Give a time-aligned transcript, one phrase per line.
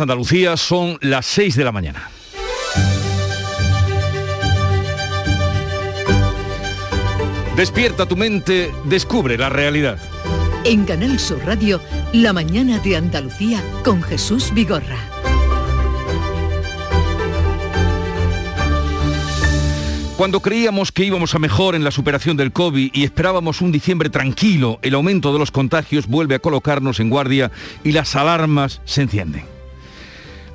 [0.00, 2.10] Andalucía son las 6 de la mañana.
[7.56, 9.98] Despierta tu mente, descubre la realidad.
[10.64, 11.80] En Canal Sur Radio,
[12.12, 14.98] La mañana de Andalucía con Jesús Vigorra.
[20.16, 24.10] Cuando creíamos que íbamos a mejor en la superación del COVID y esperábamos un diciembre
[24.10, 27.50] tranquilo, el aumento de los contagios vuelve a colocarnos en guardia
[27.82, 29.53] y las alarmas se encienden.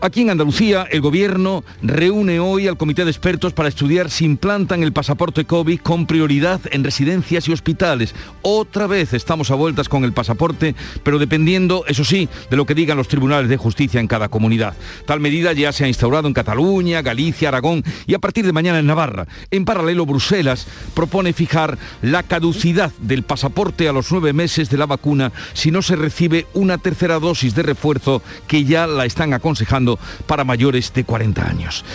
[0.01, 4.81] Aquí en Andalucía, el Gobierno reúne hoy al Comité de Expertos para estudiar si implantan
[4.81, 8.15] el pasaporte COVID con prioridad en residencias y hospitales.
[8.41, 10.73] Otra vez estamos a vueltas con el pasaporte,
[11.03, 14.73] pero dependiendo, eso sí, de lo que digan los tribunales de justicia en cada comunidad.
[15.05, 18.79] Tal medida ya se ha instaurado en Cataluña, Galicia, Aragón y a partir de mañana
[18.79, 19.27] en Navarra.
[19.51, 24.85] En paralelo, Bruselas propone fijar la caducidad del pasaporte a los nueve meses de la
[24.85, 29.88] vacuna si no se recibe una tercera dosis de refuerzo que ya la están aconsejando
[30.27, 31.85] para mayores de 40 años.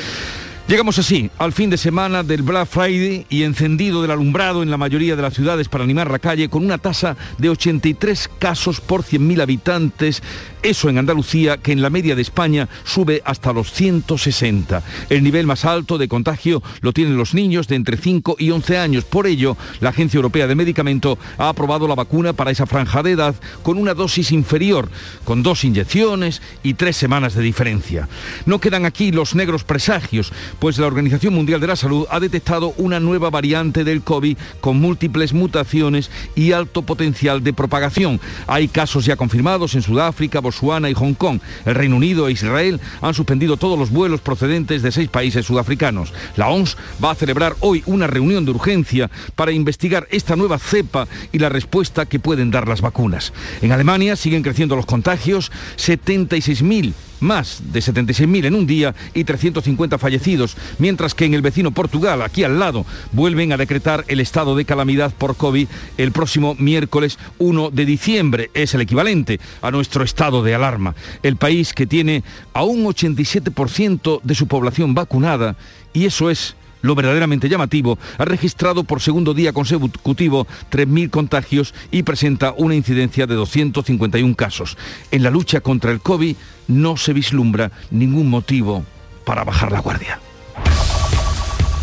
[0.66, 4.78] Llegamos así al fin de semana del Black Friday y encendido del alumbrado en la
[4.78, 9.02] mayoría de las ciudades para animar la calle con una tasa de 83 casos por
[9.02, 10.22] 100.000 habitantes
[10.64, 14.82] eso en Andalucía, que en la media de España sube hasta los 160.
[15.10, 18.78] El nivel más alto de contagio lo tienen los niños de entre 5 y 11
[18.78, 19.04] años.
[19.04, 23.12] Por ello, la Agencia Europea de Medicamento ha aprobado la vacuna para esa franja de
[23.12, 24.88] edad con una dosis inferior,
[25.24, 28.08] con dos inyecciones y tres semanas de diferencia.
[28.46, 32.72] No quedan aquí los negros presagios, pues la Organización Mundial de la Salud ha detectado
[32.78, 38.20] una nueva variante del COVID con múltiples mutaciones y alto potencial de propagación.
[38.46, 41.40] Hay casos ya confirmados en Sudáfrica, Botswana y Hong Kong.
[41.64, 46.12] El Reino Unido e Israel han suspendido todos los vuelos procedentes de seis países sudafricanos.
[46.36, 51.08] La OMS va a celebrar hoy una reunión de urgencia para investigar esta nueva cepa
[51.32, 53.32] y la respuesta que pueden dar las vacunas.
[53.62, 59.98] En Alemania siguen creciendo los contagios, 76.000 más de 76.000 en un día y 350
[59.98, 64.56] fallecidos, mientras que en el vecino Portugal, aquí al lado, vuelven a decretar el estado
[64.56, 65.68] de calamidad por COVID
[65.98, 68.50] el próximo miércoles 1 de diciembre.
[68.54, 70.94] Es el equivalente a nuestro estado de alarma.
[71.22, 72.22] El país que tiene
[72.52, 75.56] a un 87% de su población vacunada
[75.92, 82.02] y eso es lo verdaderamente llamativo, ha registrado por segundo día consecutivo 3.000 contagios y
[82.02, 84.76] presenta una incidencia de 251 casos.
[85.10, 86.36] En la lucha contra el COVID
[86.68, 88.84] no se vislumbra ningún motivo
[89.24, 90.20] para bajar la guardia.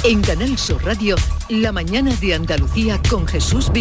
[0.04, 1.16] En Canal Sur Radio,
[1.50, 3.72] la mañana de Andalucía con Jesús.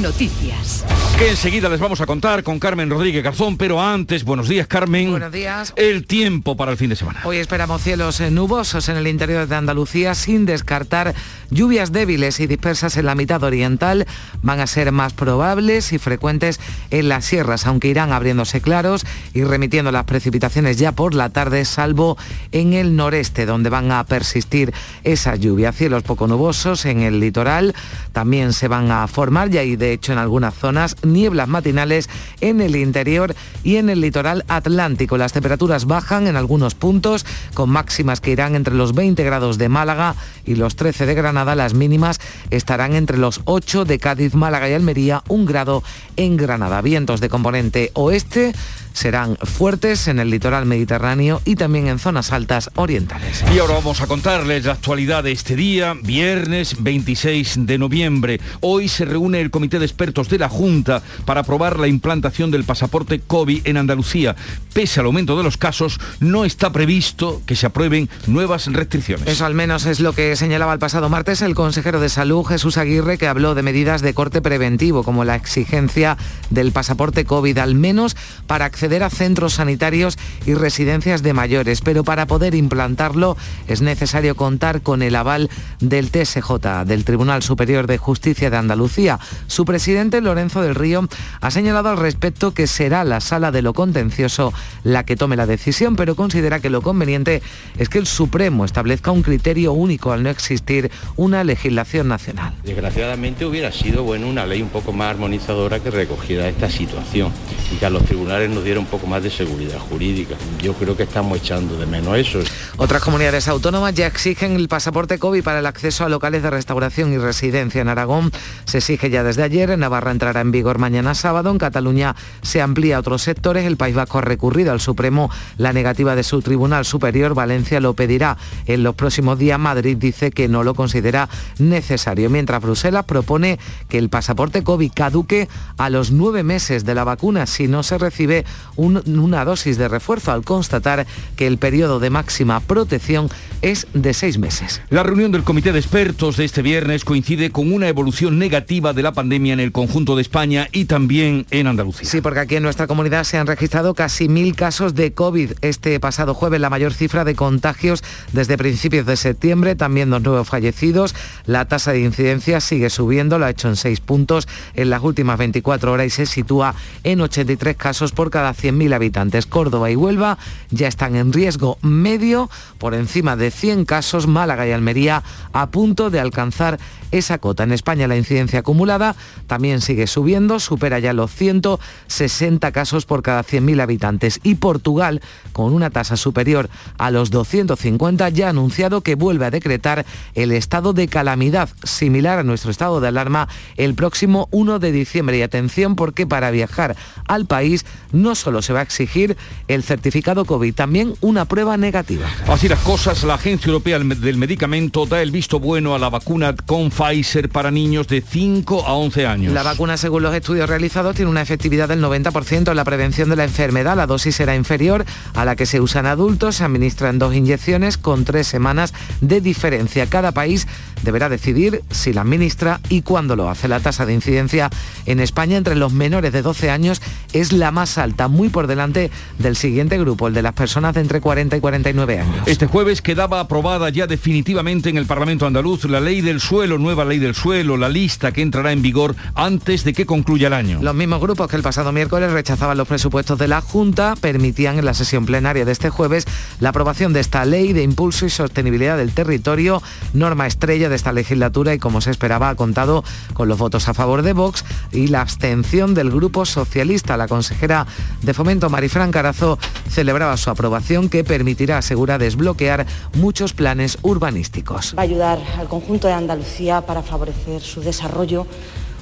[0.00, 0.84] Noticias.
[1.18, 5.10] Que enseguida les vamos a contar con Carmen Rodríguez Garzón, pero antes, buenos días Carmen.
[5.10, 5.74] Buenos días.
[5.76, 7.20] El tiempo para el fin de semana.
[7.24, 11.14] Hoy esperamos cielos eh, nubosos en el interior de Andalucía sin descartar
[11.52, 14.06] lluvias débiles y dispersas en la mitad oriental.
[14.42, 16.58] Van a ser más probables y frecuentes
[16.90, 21.64] en las sierras, aunque irán abriéndose claros y remitiendo las precipitaciones ya por la tarde,
[21.64, 22.16] salvo
[22.52, 24.72] en el noreste, donde van a persistir
[25.04, 25.76] esas lluvias.
[25.76, 27.74] Cielos poco nubosos en el litoral
[28.12, 32.08] también se van a formar ya y de hecho en algunas zonas nieblas matinales
[32.40, 35.18] en el interior y en el litoral atlántico.
[35.18, 39.68] Las temperaturas bajan en algunos puntos con máximas que irán entre los 20 grados de
[39.68, 40.14] Málaga
[40.44, 41.41] y los 13 de Granada.
[41.42, 42.20] Las mínimas
[42.50, 45.82] estarán entre los 8 de Cádiz, Málaga y Almería, un grado
[46.16, 46.80] en Granada.
[46.80, 48.54] Vientos de componente oeste
[48.92, 53.44] serán fuertes en el litoral mediterráneo y también en zonas altas orientales.
[53.54, 58.40] Y ahora vamos a contarles la actualidad de este día, viernes 26 de noviembre.
[58.60, 62.64] Hoy se reúne el Comité de Expertos de la Junta para aprobar la implantación del
[62.64, 64.36] pasaporte COVID en Andalucía.
[64.72, 69.26] Pese al aumento de los casos, no está previsto que se aprueben nuevas restricciones.
[69.28, 72.76] Eso al menos es lo que señalaba el pasado martes el consejero de Salud, Jesús
[72.76, 76.16] Aguirre, que habló de medidas de corte preventivo, como la exigencia
[76.50, 78.16] del pasaporte COVID, al menos
[78.46, 83.36] para acceder acceder a centros sanitarios y residencias de mayores, pero para poder implantarlo
[83.68, 89.20] es necesario contar con el aval del TSJ, del Tribunal Superior de Justicia de Andalucía.
[89.46, 91.06] Su presidente, Lorenzo del Río,
[91.40, 95.46] ha señalado al respecto que será la sala de lo contencioso la que tome la
[95.46, 97.40] decisión, pero considera que lo conveniente
[97.78, 102.52] es que el Supremo establezca un criterio único al no existir una legislación nacional.
[102.64, 107.30] Desgraciadamente hubiera sido bueno una ley un poco más armonizadora que recogiera esta situación
[107.72, 110.36] y que a los tribunales nos un poco más de seguridad jurídica.
[110.62, 112.40] Yo creo que estamos echando de menos eso.
[112.76, 117.12] Otras comunidades autónomas ya exigen el pasaporte COVID para el acceso a locales de restauración
[117.12, 117.80] y residencia.
[117.80, 118.30] En Aragón
[118.64, 122.60] se exige ya desde ayer, en Navarra entrará en vigor mañana sábado, en Cataluña se
[122.60, 126.42] amplía a otros sectores, el País Vasco ha recurrido al Supremo la negativa de su
[126.42, 128.36] Tribunal Superior, Valencia lo pedirá
[128.66, 131.28] en los próximos días, Madrid dice que no lo considera
[131.58, 133.58] necesario, mientras Bruselas propone
[133.88, 137.98] que el pasaporte COVID caduque a los nueve meses de la vacuna si no se
[137.98, 138.44] recibe
[138.76, 141.06] una dosis de refuerzo al constatar
[141.36, 143.28] que el periodo de máxima protección
[143.62, 144.82] es de seis meses.
[144.90, 149.02] La reunión del comité de expertos de este viernes coincide con una evolución negativa de
[149.02, 152.08] la pandemia en el conjunto de España y también en Andalucía.
[152.08, 155.98] Sí, porque aquí en nuestra comunidad se han registrado casi mil casos de COVID este
[156.00, 161.14] pasado jueves, la mayor cifra de contagios desde principios de septiembre, también dos nuevos fallecidos.
[161.46, 165.38] La tasa de incidencia sigue subiendo, lo ha hecho en seis puntos en las últimas
[165.38, 166.74] 24 horas y se sitúa
[167.04, 169.46] en 83 casos por cada 100.000 habitantes.
[169.46, 170.38] Córdoba y Huelva
[170.70, 175.22] ya están en riesgo medio por encima de 100 casos, Málaga y Almería
[175.52, 176.78] a punto de alcanzar
[177.12, 177.62] esa cota.
[177.62, 179.14] En España la incidencia acumulada
[179.46, 185.20] también sigue subiendo, supera ya los 160 casos por cada 100.000 habitantes y Portugal,
[185.52, 186.68] con una tasa superior
[186.98, 190.04] a los 250, ya ha anunciado que vuelve a decretar
[190.34, 195.38] el estado de calamidad, similar a nuestro estado de alarma, el próximo 1 de diciembre.
[195.38, 196.96] Y atención porque para viajar
[197.28, 199.36] al país no solo se va a exigir
[199.68, 202.26] el certificado COVID, también una prueba negativa.
[202.48, 206.54] Así las cosas, la Agencia Europea del Medicamento da el visto bueno a la vacuna
[206.54, 209.52] con Pfizer para niños de 5 a 11 años.
[209.52, 213.36] La vacuna, según los estudios realizados, tiene una efectividad del 90% en la prevención de
[213.36, 213.96] la enfermedad.
[213.96, 215.04] La dosis será inferior
[215.34, 216.56] a la que se usa en adultos.
[216.56, 220.06] Se administran dos inyecciones con tres semanas de diferencia.
[220.06, 220.68] Cada país
[221.02, 223.68] deberá decidir si la administra y cuándo lo hace.
[223.68, 224.70] La tasa de incidencia
[225.06, 227.02] en España entre los menores de 12 años
[227.32, 231.00] es la más alta, muy por delante del siguiente grupo, el de las personas de
[231.00, 232.36] entre 40 y 49 años.
[232.46, 236.91] Este jueves quedaba aprobada ya definitivamente en el Parlamento andaluz la ley del suelo nueva
[236.92, 240.52] nueva ley del suelo, la lista que entrará en vigor antes de que concluya el
[240.52, 240.78] año.
[240.82, 244.84] Los mismos grupos que el pasado miércoles rechazaban los presupuestos de la Junta permitían en
[244.84, 246.26] la sesión plenaria de este jueves
[246.60, 251.14] la aprobación de esta ley de impulso y sostenibilidad del territorio, norma estrella de esta
[251.14, 254.62] legislatura y como se esperaba ha contado con los votos a favor de Vox
[254.92, 257.16] y la abstención del Grupo Socialista.
[257.16, 257.86] La consejera
[258.20, 264.94] de Fomento, Marifran Carazo, celebraba su aprobación que permitirá, asegura, desbloquear muchos planes urbanísticos.
[264.94, 268.46] Va a ayudar al conjunto de Andalucía para favorecer su desarrollo,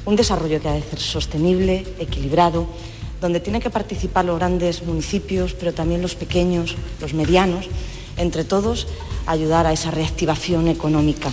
[0.05, 2.67] un desarrollo que ha de ser sostenible, equilibrado,
[3.21, 7.69] donde tienen que participar los grandes municipios, pero también los pequeños, los medianos,
[8.21, 8.87] entre todos
[9.27, 11.31] ayudar a esa reactivación económica.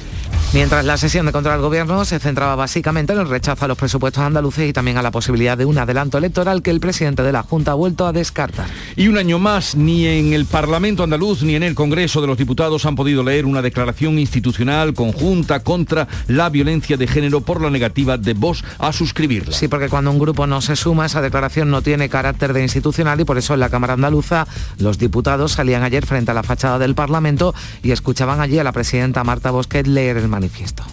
[0.53, 3.77] Mientras la sesión de control al gobierno se centraba básicamente en el rechazo a los
[3.77, 7.33] presupuestos andaluces y también a la posibilidad de un adelanto electoral que el presidente de
[7.33, 8.65] la Junta ha vuelto a descartar.
[8.95, 12.37] Y un año más, ni en el Parlamento andaluz ni en el Congreso de los
[12.37, 17.69] Diputados han podido leer una declaración institucional conjunta contra la violencia de género por la
[17.69, 19.53] negativa de Vox a suscribirla.
[19.53, 23.19] Sí, porque cuando un grupo no se suma, esa declaración no tiene carácter de institucional
[23.19, 24.47] y por eso en la Cámara Andaluza
[24.79, 27.53] los diputados salían ayer frente a la fachada del Parlamento
[27.83, 30.83] y escuchaban allí a la presidenta Marta Bosquet leer el manifiesto.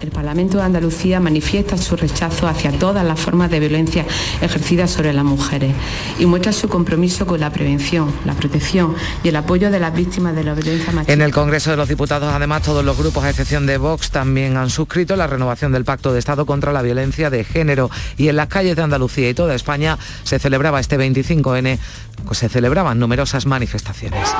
[0.00, 4.06] El Parlamento de Andalucía manifiesta su rechazo hacia todas las formas de violencia
[4.40, 5.74] ejercidas sobre las mujeres
[6.18, 10.34] y muestra su compromiso con la prevención, la protección y el apoyo de las víctimas
[10.34, 11.12] de la violencia machista.
[11.12, 14.56] En el Congreso de los Diputados, además, todos los grupos, a excepción de Vox, también
[14.56, 17.90] han suscrito la renovación del Pacto de Estado contra la Violencia de Género.
[18.16, 21.78] Y en las calles de Andalucía y toda España se celebraba este 25N,
[22.24, 24.30] pues se celebraban numerosas manifestaciones.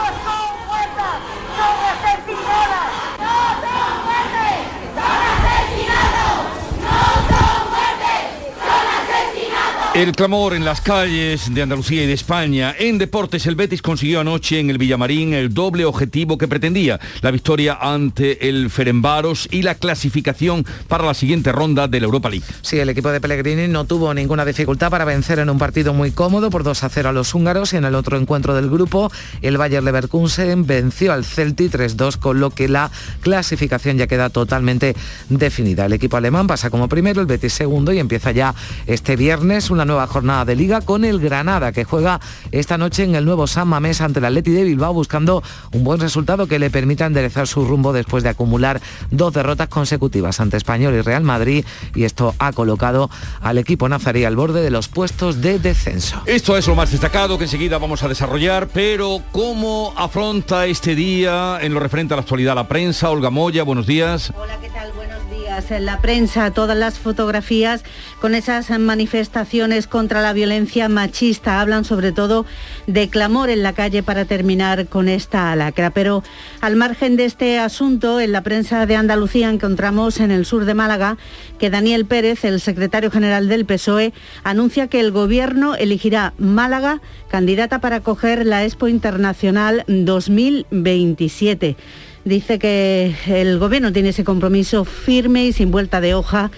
[10.01, 12.75] El clamor en las calles de Andalucía y de España.
[12.79, 17.31] En deportes, el Betis consiguió anoche en el Villamarín el doble objetivo que pretendía, la
[17.31, 22.47] victoria ante el Ferenbaros y la clasificación para la siguiente ronda de la Europa League.
[22.63, 26.13] Sí, el equipo de Pellegrini no tuvo ninguna dificultad para vencer en un partido muy
[26.13, 29.13] cómodo por 2 a 0 a los húngaros y en el otro encuentro del grupo,
[29.43, 34.97] el Bayer Leverkusen venció al Celti 3-2, con lo que la clasificación ya queda totalmente
[35.29, 35.85] definida.
[35.85, 38.55] El equipo alemán pasa como primero, el Betis segundo y empieza ya
[38.87, 42.21] este viernes una nueva jornada de liga con el Granada que juega
[42.53, 45.43] esta noche en el nuevo San Mamés ante el Atleti de Bilbao buscando
[45.73, 48.81] un buen resultado que le permita enderezar su rumbo después de acumular
[49.11, 51.65] dos derrotas consecutivas ante Español y Real Madrid
[51.97, 56.23] y esto ha colocado al equipo nazarí al borde de los puestos de descenso.
[56.27, 61.59] Esto es lo más destacado que enseguida vamos a desarrollar, pero ¿cómo afronta este día
[61.61, 63.11] en lo referente a la actualidad la prensa?
[63.11, 64.33] Olga Moya, buenos días.
[64.41, 64.93] Hola, ¿qué tal?
[64.93, 65.30] Buenos días.
[65.51, 67.83] En la prensa todas las fotografías
[68.21, 71.61] con esas manifestaciones contra la violencia machista.
[71.61, 72.47] Hablan sobre todo
[72.87, 75.91] de clamor en la calle para terminar con esta lacra.
[75.91, 76.23] Pero
[76.61, 80.75] al margen de este asunto, en la prensa de Andalucía encontramos en el sur de
[80.75, 81.19] Málaga
[81.59, 84.13] que Daniel Pérez, el secretario general del PSOE,
[84.45, 91.77] anuncia que el gobierno elegirá Málaga candidata para acoger la Expo Internacional 2027.
[92.25, 96.51] Dice que el gobierno tiene ese compromiso firme y sin vuelta de hoja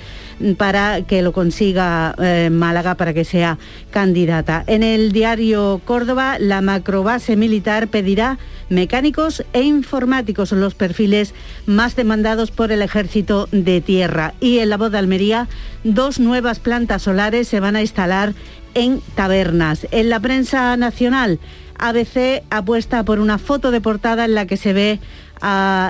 [0.56, 3.58] para que lo consiga eh, Málaga para que sea
[3.90, 4.64] candidata.
[4.66, 8.38] En el diario Córdoba, la macrobase militar pedirá
[8.68, 11.34] mecánicos e informáticos, los perfiles
[11.66, 14.34] más demandados por el ejército de tierra.
[14.40, 15.48] Y en la voz de Almería,
[15.84, 18.34] dos nuevas plantas solares se van a instalar
[18.74, 19.86] en tabernas.
[19.90, 21.38] En la prensa nacional,
[21.78, 25.00] ABC apuesta por una foto de portada en la que se ve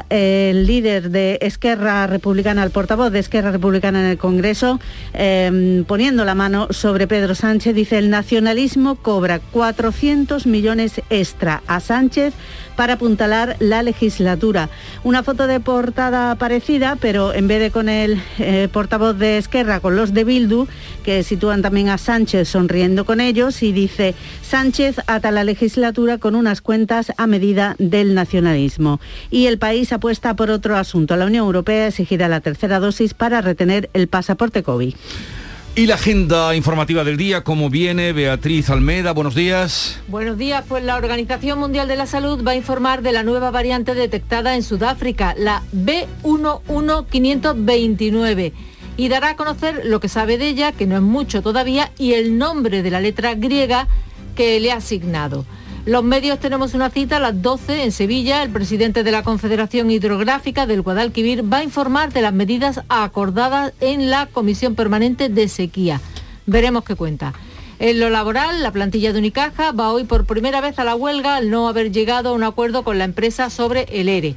[0.09, 4.81] el líder de Esquerra Republicana, el portavoz de Esquerra Republicana en el Congreso,
[5.13, 11.81] em, poniendo la mano sobre Pedro Sánchez, dice el nacionalismo cobra 400 millones extra a
[11.81, 12.33] Sánchez
[12.77, 14.69] para apuntalar la legislatura.
[15.05, 19.81] Una foto de portada parecida, pero en vez de con el eh, portavoz de Esquerra,
[19.81, 20.67] con los de Bildu,
[21.05, 26.35] que sitúan también a Sánchez sonriendo con ellos, y dice, Sánchez ata la legislatura con
[26.35, 29.01] unas cuentas a medida del nacionalismo.
[29.31, 31.17] Y el país apuesta por otro asunto.
[31.17, 34.95] La Unión Europea exigirá la tercera dosis para retener el pasaporte COVID.
[35.75, 38.13] Y la agenda informativa del día, ¿cómo viene?
[38.13, 39.99] Beatriz Almeda, buenos días.
[40.07, 43.51] Buenos días, pues la Organización Mundial de la Salud va a informar de la nueva
[43.51, 48.53] variante detectada en Sudáfrica, la B11529,
[48.99, 52.13] y dará a conocer lo que sabe de ella, que no es mucho todavía, y
[52.13, 53.89] el nombre de la letra griega
[54.37, 55.47] que le ha asignado.
[55.85, 58.45] Los medios tenemos una cita a las 12 en Sevilla.
[58.45, 63.73] El presidente de la Confederación Hidrográfica del Guadalquivir va a informar de las medidas acordadas
[63.81, 66.01] en la Comisión Permanente de Sequía.
[66.47, 67.33] Veremos qué cuenta.
[67.81, 71.35] En lo laboral, la plantilla de Unicaja va hoy por primera vez a la huelga
[71.35, 74.37] al no haber llegado a un acuerdo con la empresa sobre el ERE.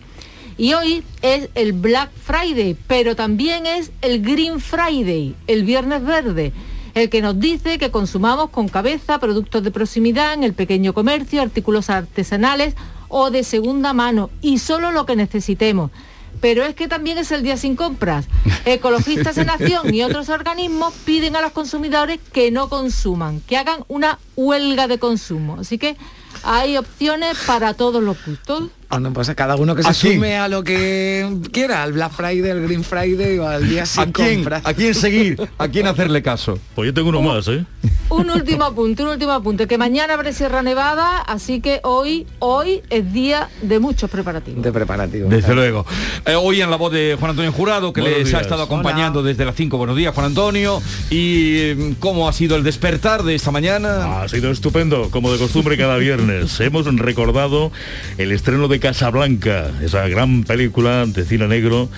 [0.57, 6.53] Y hoy es el Black Friday, pero también es el Green Friday, el Viernes Verde
[6.95, 11.41] el que nos dice que consumamos con cabeza productos de proximidad en el pequeño comercio,
[11.41, 12.73] artículos artesanales
[13.09, 15.91] o de segunda mano y solo lo que necesitemos.
[16.39, 18.27] Pero es que también es el día sin compras.
[18.65, 23.83] Ecologistas en Acción y otros organismos piden a los consumidores que no consuman, que hagan
[23.89, 25.57] una huelga de consumo.
[25.59, 25.97] Así que
[26.43, 28.69] hay opciones para todos los gustos.
[28.89, 32.61] Bueno, pues cada uno que se sume a lo que quiera, al Black Friday, al
[32.61, 35.49] Green Friday o al día sin ¿A quién, ¿A quién seguir?
[35.57, 36.57] ¿A quién hacerle caso?
[36.75, 37.65] Pues yo tengo uno más, ¿eh?
[38.09, 42.81] Un último apunte, un último apunte, que mañana habrá Sierra Nevada, así que hoy, hoy
[42.89, 44.63] es día de muchos preparativos.
[44.63, 45.29] De preparativos.
[45.29, 45.85] Desde luego.
[46.25, 49.43] Eh, hoy en la voz de Juan Antonio Jurado, que les ha estado acompañando desde
[49.43, 49.77] las 5.
[49.77, 50.81] Buenos días, Juan Antonio.
[51.09, 54.21] ¿Y mm, cómo ha sido el despertar de esta mañana?
[54.21, 56.59] Ha sido estupendo, como de costumbre cada viernes.
[56.59, 57.71] Hemos recordado
[58.17, 61.89] el estreno de Casablanca, esa gran película de cine negro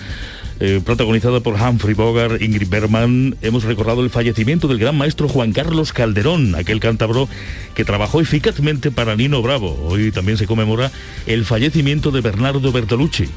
[0.60, 5.52] eh, protagonizada por Humphrey Bogart, Ingrid Bergman, hemos recordado el fallecimiento del gran maestro Juan
[5.52, 7.28] Carlos Calderón, aquel cántabro
[7.74, 9.78] que trabajó eficazmente para Nino Bravo.
[9.86, 10.90] Hoy también se conmemora
[11.26, 13.28] el fallecimiento de Bernardo Bertolucci.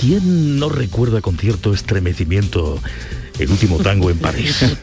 [0.00, 2.80] ¿Quién no recuerda con cierto estremecimiento
[3.38, 4.76] el último tango en París.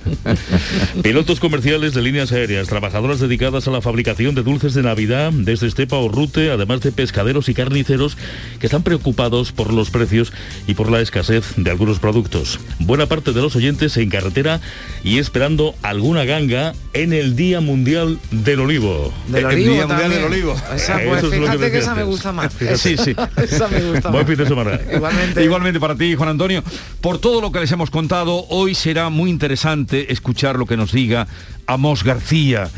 [1.03, 5.67] Pilotos comerciales de líneas aéreas, trabajadoras dedicadas a la fabricación de dulces de Navidad desde
[5.67, 8.17] Estepa o Rute, además de pescaderos y carniceros
[8.60, 10.34] que están preocupados por los precios
[10.67, 12.60] y por la escasez de algunos productos.
[12.79, 14.60] Buena parte de los oyentes en carretera
[15.03, 19.13] y esperando alguna ganga en el Día Mundial del Olivo.
[19.27, 20.55] Del el Día Mundial del Olivo.
[20.75, 22.53] Esa, pues, fíjate que, esa me gusta más.
[22.81, 23.15] Sí, sí.
[23.38, 24.79] esa me gusta Buen fin de semana.
[24.93, 25.43] Igualmente.
[25.43, 26.63] Igualmente para ti, Juan Antonio.
[27.00, 30.91] Por todo lo que les hemos contado, hoy será muy interesante escuchar lo que nos
[30.91, 31.27] diga
[31.67, 32.69] Amos García.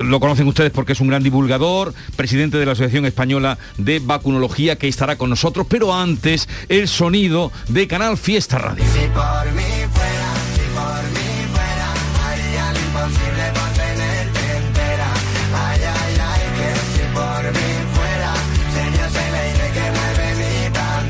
[0.00, 0.04] Mm.
[0.08, 4.76] Lo conocen ustedes porque es un gran divulgador, presidente de la Asociación Española de Vacunología,
[4.76, 8.84] que estará con nosotros, pero antes el sonido de Canal Fiesta Radio.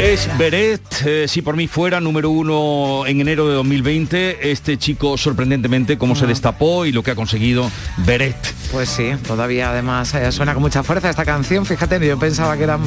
[0.03, 4.51] Es Beret, eh, si por mí fuera, número uno en enero de 2020.
[4.51, 6.27] Este chico sorprendentemente cómo se ah.
[6.27, 8.35] destapó y lo que ha conseguido Beret.
[8.73, 11.65] Pues sí, todavía además eh, suena con mucha fuerza esta canción.
[11.65, 12.81] Fíjate, yo pensaba que era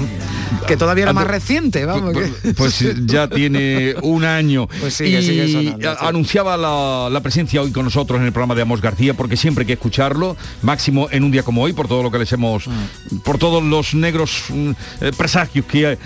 [0.68, 2.14] que todavía era más reciente, vamos.
[2.14, 4.68] Pues, pues ya tiene un año.
[4.86, 9.14] Pues sí, y anunciaba la, presencia hoy con nosotros en el programa de Amos García,
[9.16, 12.20] porque siempre hay que escucharlo, máximo en un día como hoy, por todo lo que
[12.20, 13.18] les hemos, mm.
[13.24, 15.98] por todos los negros mm, eh, presagios que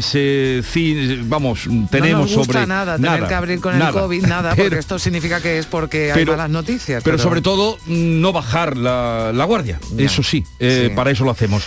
[0.00, 0.49] se
[1.24, 4.98] vamos, tenemos no nos sobre nada tener que abrir con el COVID, nada, porque esto
[4.98, 7.02] significa que es porque hay malas noticias.
[7.02, 11.64] Pero, sobre todo no bajar la, guardia, eso sí, eh, para eso lo hacemos.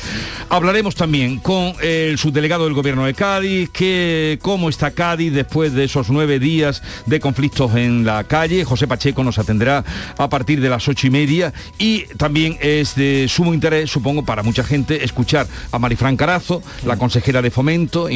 [0.50, 5.84] Hablaremos también con el subdelegado del gobierno de Cádiz, que cómo está Cádiz después de
[5.84, 8.64] esos nueve días de conflictos en la calle.
[8.64, 9.84] José Pacheco nos atenderá
[10.18, 14.44] a partir de las ocho y media y también es de sumo interés, supongo, para
[14.44, 18.10] mucha gente escuchar a Marifran Carazo, la consejera de Fomento,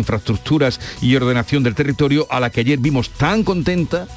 [0.58, 4.08] Infraestructuras y Ordenación del Territorio, a la que ayer vimos tan contenta.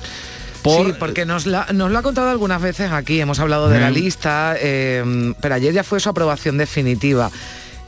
[0.63, 3.91] Sí, porque nos, la, nos lo ha contado algunas veces aquí, hemos hablado de la
[3.91, 7.31] lista, eh, pero ayer ya fue su aprobación definitiva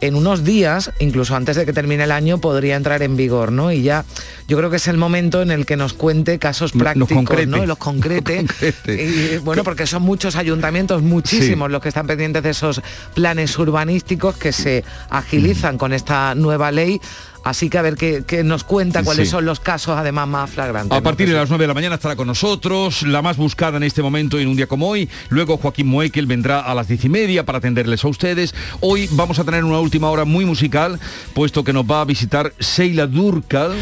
[0.03, 3.71] en unos días, incluso antes de que termine el año, podría entrar en vigor, ¿no?
[3.71, 4.05] Y ya
[4.49, 7.65] yo creo que es el momento en el que nos cuente casos prácticos, ¿no?
[7.65, 8.45] Los concrete.
[8.89, 12.83] Y, bueno, porque son muchos ayuntamientos, muchísimos los que están pendientes de esos
[13.15, 17.01] planes urbanísticos que se agilizan con esta nueva ley
[17.45, 20.97] Así que a ver qué, nos cuenta cuáles son los casos además más flagrantes.
[20.97, 23.83] A partir de las 9 de la mañana estará con nosotros, la más buscada en
[23.83, 25.09] este momento en un día como hoy.
[25.29, 28.55] Luego Joaquín Moekel vendrá a las 10 y media para atenderles a ustedes.
[28.81, 31.01] Hoy vamos a tener una última hora muy musical,
[31.35, 33.73] puesto que nos va a visitar Sheila Durkal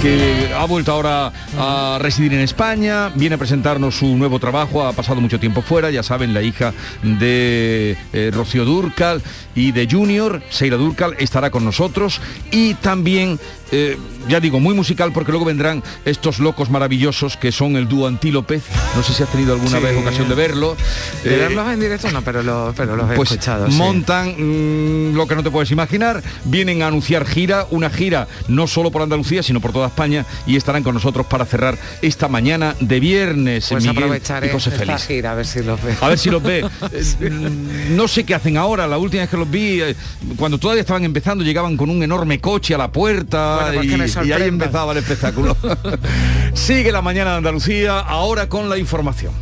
[0.00, 4.92] que ha vuelto ahora a residir en España, viene a presentarnos su nuevo trabajo, ha
[4.92, 6.72] pasado mucho tiempo fuera, ya saben, la hija
[7.02, 9.22] de eh, Rocío Durcal
[9.54, 12.20] y de Junior, Seira Durcal, estará con nosotros.
[12.50, 13.38] Y también
[13.72, 13.96] eh,
[14.28, 18.60] ya digo, muy musical porque luego vendrán estos locos maravillosos que son el dúo Antílope.
[18.94, 20.76] No sé si has tenido alguna vez ocasión de verlo.
[21.24, 23.68] De eh, verlos en directo no, pero, lo, pero los he pues escuchado.
[23.68, 26.22] Montan mm, lo que no te puedes imaginar.
[26.44, 30.56] Vienen a anunciar gira, una gira no solo por Andalucía, sino por toda España y
[30.56, 33.68] estarán con nosotros para cerrar esta mañana de viernes.
[33.70, 35.94] Pues aprovecharé esta gira a ver si los ve.
[35.98, 36.62] A ver si los ve.
[36.94, 37.30] Eh,
[37.90, 38.86] no sé qué hacen ahora.
[38.86, 39.80] La última vez que los vi,
[40.36, 44.48] cuando todavía estaban empezando, llegaban con un enorme coche a la puerta pues y, ahí
[44.48, 45.56] empezaba el espectáculo.
[46.54, 49.32] Sigue la mañana de Andalucía, ahora con la información.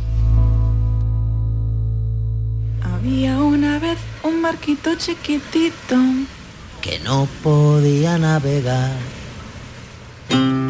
[2.83, 5.97] Había una vez un marquito chiquitito
[6.81, 8.91] que no podía navegar.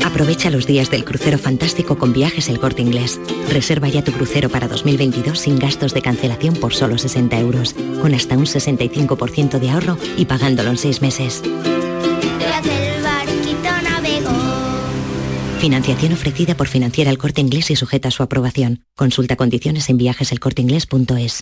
[0.06, 3.20] Aprovecha los días del crucero fantástico con viajes el corte inglés.
[3.50, 8.14] Reserva ya tu crucero para 2022 sin gastos de cancelación por solo 60 euros, con
[8.14, 11.42] hasta un 65% de ahorro y pagándolo en seis meses.
[15.62, 18.84] Financiación ofrecida por Financiera El Corte Inglés y sujeta a su aprobación.
[18.96, 21.42] Consulta condiciones en viajeselcorteinglés.es.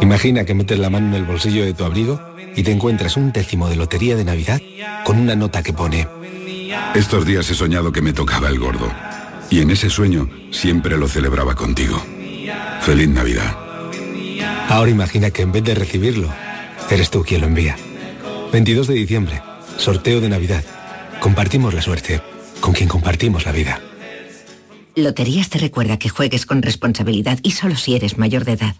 [0.00, 2.20] Imagina que metes la mano en el bolsillo de tu abrigo
[2.54, 4.60] y te encuentras un décimo de lotería de Navidad
[5.04, 6.06] con una nota que pone...
[6.94, 8.90] Estos días he soñado que me tocaba el gordo.
[9.50, 12.02] Y en ese sueño siempre lo celebraba contigo.
[12.80, 13.56] Feliz Navidad.
[14.68, 16.28] Ahora imagina que en vez de recibirlo,
[16.90, 17.76] eres tú quien lo envía.
[18.52, 19.42] 22 de diciembre,
[19.78, 20.64] sorteo de Navidad.
[21.20, 22.20] Compartimos la suerte
[22.60, 23.80] con quien compartimos la vida.
[24.94, 28.76] Loterías te recuerda que juegues con responsabilidad y solo si eres mayor de edad.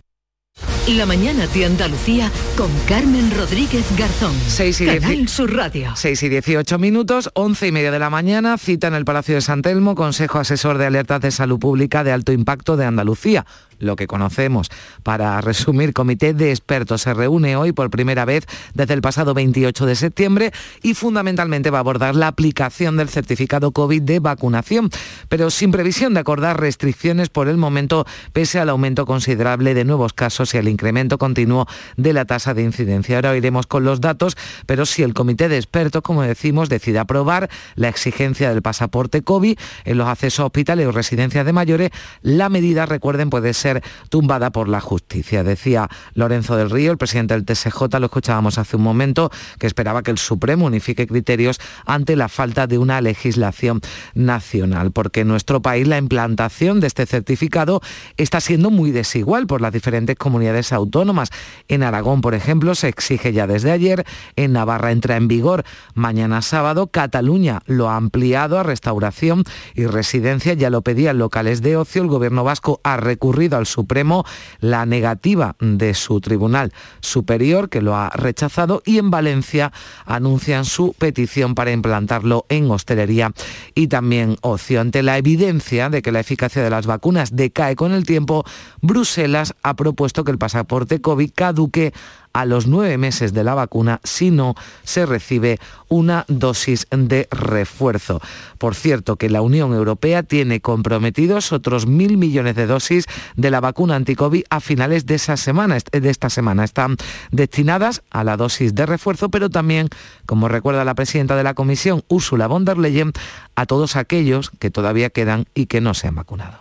[0.88, 4.34] La mañana de Andalucía con Carmen Rodríguez Garzón.
[4.48, 5.92] 6 y Canal Sur Radio.
[5.94, 9.40] 6 y 18 minutos, 11 y media de la mañana, cita en el Palacio de
[9.40, 13.46] San Telmo, Consejo Asesor de Alertas de Salud Pública de Alto Impacto de Andalucía
[13.82, 14.70] lo que conocemos.
[15.02, 19.86] Para resumir, comité de expertos se reúne hoy por primera vez desde el pasado 28
[19.86, 24.90] de septiembre y fundamentalmente va a abordar la aplicación del certificado COVID de vacunación,
[25.28, 30.12] pero sin previsión de acordar restricciones por el momento, pese al aumento considerable de nuevos
[30.12, 31.66] casos y el incremento continuo
[31.96, 33.16] de la tasa de incidencia.
[33.16, 37.50] Ahora iremos con los datos, pero si el comité de expertos, como decimos, decide aprobar
[37.74, 41.90] la exigencia del pasaporte COVID en los accesos a hospitales o residencias de mayores,
[42.22, 43.71] la medida, recuerden, puede ser
[44.08, 45.44] tumbada por la justicia.
[45.44, 50.02] Decía Lorenzo del Río, el presidente del TSJ, lo escuchábamos hace un momento, que esperaba
[50.02, 53.80] que el Supremo unifique criterios ante la falta de una legislación
[54.14, 57.80] nacional, porque en nuestro país la implantación de este certificado
[58.16, 61.30] está siendo muy desigual por las diferentes comunidades autónomas.
[61.68, 64.04] En Aragón, por ejemplo, se exige ya desde ayer,
[64.36, 70.54] en Navarra entra en vigor mañana sábado, Cataluña lo ha ampliado a restauración y residencia,
[70.54, 74.24] ya lo pedían locales de ocio, el gobierno vasco ha recurrido al Supremo
[74.60, 79.72] la negativa de su Tribunal Superior, que lo ha rechazado, y en Valencia
[80.06, 83.32] anuncian su petición para implantarlo en hostelería
[83.74, 84.80] y también ocio.
[84.80, 88.44] Ante la evidencia de que la eficacia de las vacunas decae con el tiempo,
[88.80, 91.92] Bruselas ha propuesto que el pasaporte COVID caduque
[92.32, 98.20] a los nueve meses de la vacuna si no se recibe una dosis de refuerzo.
[98.56, 103.04] Por cierto, que la Unión Europea tiene comprometidos otros mil millones de dosis
[103.36, 106.64] de la vacuna anticovid a finales de esa semana, de esta semana.
[106.64, 106.96] Están
[107.30, 109.88] destinadas a la dosis de refuerzo, pero también,
[110.24, 113.12] como recuerda la presidenta de la Comisión, Ursula von der Leyen,
[113.54, 116.58] a todos aquellos que todavía quedan y que no se han vacunado.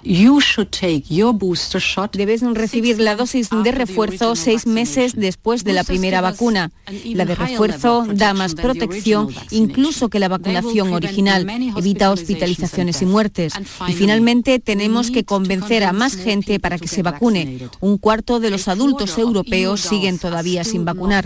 [2.12, 6.72] Debes recibir la dosis de refuerzo seis meses después de la primera vacuna.
[7.06, 11.48] La de refuerzo da más protección incluso que la vacunación original,
[11.78, 13.54] evita hospitalizaciones y muertes.
[13.88, 17.70] Y finalmente tenemos que convencer a más gente para que se vacune.
[17.80, 21.26] Un cuarto de los adultos europeos siguen todavía sin vacunar.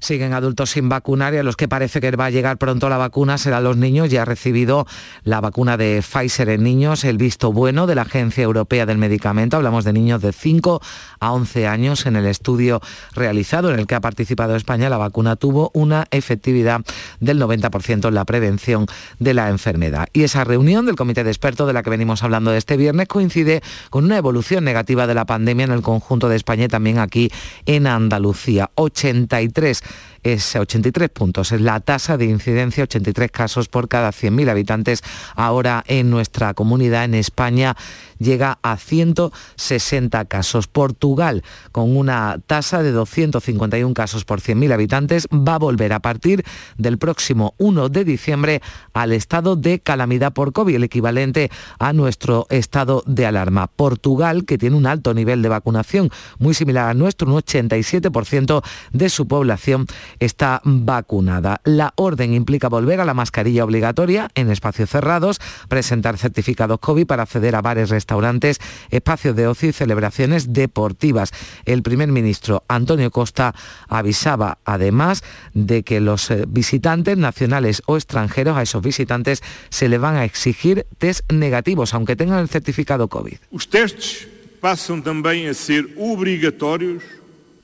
[0.00, 2.96] Siguen adultos sin vacunar y a los que parece que va a llegar pronto la
[2.96, 4.10] vacuna serán los niños.
[4.10, 4.86] Ya ha recibido
[5.24, 9.56] la vacuna de Pfizer en niños, el visto bueno de la Agencia Europea del Medicamento.
[9.56, 10.80] Hablamos de niños de 5
[11.20, 12.06] a 11 años.
[12.06, 12.80] En el estudio
[13.14, 16.82] realizado en el que ha participado España, la vacuna tuvo una efectividad
[17.20, 18.86] del 90% en la prevención
[19.18, 20.08] de la enfermedad.
[20.12, 23.62] Y esa reunión del Comité de Expertos de la que venimos hablando este viernes coincide
[23.90, 27.30] con una evolución negativa de la pandemia en el conjunto de España y también aquí
[27.66, 28.70] en Andalucía.
[28.74, 29.82] 83
[30.22, 31.52] es 83 puntos.
[31.52, 35.02] Es la tasa de incidencia, 83 casos por cada 100.000 habitantes.
[35.34, 37.76] Ahora en nuestra comunidad, en España,
[38.18, 40.68] llega a 160 casos.
[40.68, 46.44] Portugal, con una tasa de 251 casos por 100.000 habitantes, va a volver a partir
[46.78, 48.62] del próximo 1 de diciembre
[48.92, 53.66] al estado de calamidad por COVID, el equivalente a nuestro estado de alarma.
[53.68, 58.62] Portugal, que tiene un alto nivel de vacunación, muy similar a nuestro, un 87%
[58.92, 59.86] de su población
[60.18, 61.60] está vacunada.
[61.64, 67.22] La orden implica volver a la mascarilla obligatoria en espacios cerrados, presentar certificados COVID para
[67.22, 68.58] acceder a bares, restaurantes,
[68.90, 71.32] espacios de ocio y celebraciones deportivas.
[71.64, 73.54] El primer ministro Antonio Costa
[73.88, 75.22] avisaba además
[75.54, 80.24] de que los eh, visitantes nacionales o extranjeros, a esos visitantes, se le van a
[80.24, 83.36] exigir test negativos, aunque tengan el certificado COVID.
[83.50, 84.28] Los testes
[84.60, 87.02] pasan también a ser obligatorios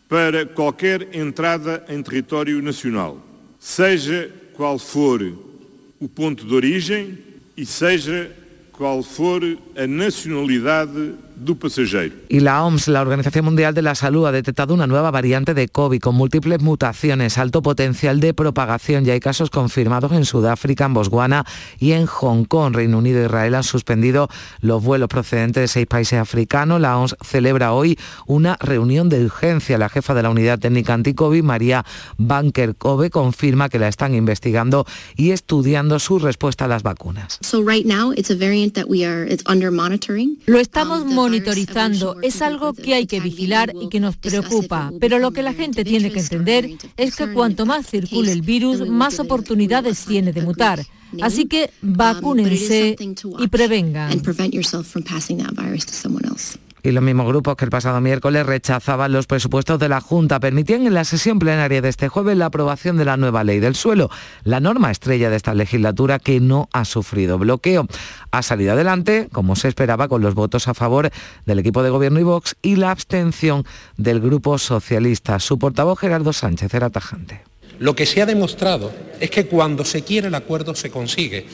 [0.09, 3.19] para qualquer entrada em território nacional,
[3.59, 5.21] seja qual for
[6.01, 7.19] o ponto de origem
[7.57, 8.31] e seja
[8.73, 9.42] qual for
[9.77, 11.14] a nacionalidade
[12.29, 15.68] Y la OMS, la Organización Mundial de la Salud, ha detectado una nueva variante de
[15.68, 19.05] COVID con múltiples mutaciones, alto potencial de propagación.
[19.05, 21.44] Ya hay casos confirmados en Sudáfrica, en Botswana
[21.79, 22.75] y en Hong Kong.
[22.75, 24.29] Reino Unido e Israel han suspendido
[24.61, 26.81] los vuelos procedentes de seis países africanos.
[26.81, 29.79] La OMS celebra hoy una reunión de urgencia.
[29.79, 31.85] La jefa de la Unidad Técnica Anticovid, María
[32.16, 37.38] Banker Kobe, confirma que la están investigando y estudiando su respuesta a las vacunas.
[40.46, 42.16] Lo estamos monitorizando.
[42.22, 44.92] Es algo que hay que vigilar y que nos preocupa.
[45.00, 48.88] Pero lo que la gente tiene que entender es que cuanto más circule el virus,
[48.88, 50.84] más oportunidades tiene de mutar.
[51.22, 52.96] Así que vacúnense
[53.38, 54.10] y prevengan
[56.87, 60.87] y los mismos grupos que el pasado miércoles rechazaban los presupuestos de la Junta permitían
[60.87, 64.09] en la sesión plenaria de este jueves la aprobación de la nueva ley del suelo,
[64.44, 67.88] la norma estrella de esta legislatura que no ha sufrido bloqueo.
[68.31, 71.11] Ha salido adelante, como se esperaba, con los votos a favor
[71.44, 73.64] del equipo de gobierno y Vox y la abstención
[73.96, 75.40] del Grupo Socialista.
[75.40, 77.42] Su portavoz Gerardo Sánchez era tajante.
[77.81, 81.49] Lo que se ha demostrado es que cuando se quiere el acuerdo se consigue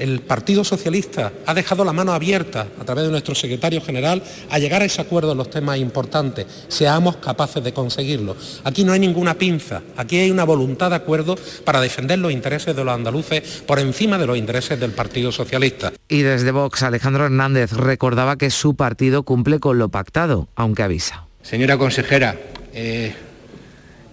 [0.00, 4.58] el Partido Socialista ha dejado la mano abierta a través de nuestro secretario general a
[4.58, 6.46] llegar a ese acuerdo en los temas importantes.
[6.68, 8.34] Seamos capaces de conseguirlo.
[8.64, 12.74] Aquí no hay ninguna pinza, aquí hay una voluntad de acuerdo para defender los intereses
[12.74, 15.92] de los andaluces por encima de los intereses del Partido Socialista.
[16.08, 21.26] Y desde Vox, Alejandro Hernández recordaba que su partido cumple con lo pactado, aunque avisa.
[21.42, 22.36] Señora consejera,
[22.72, 23.14] eh,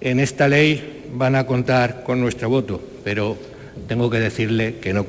[0.02, 3.38] en esta ley van a contar con nuestro voto, pero
[3.88, 5.06] tengo que decirle que no,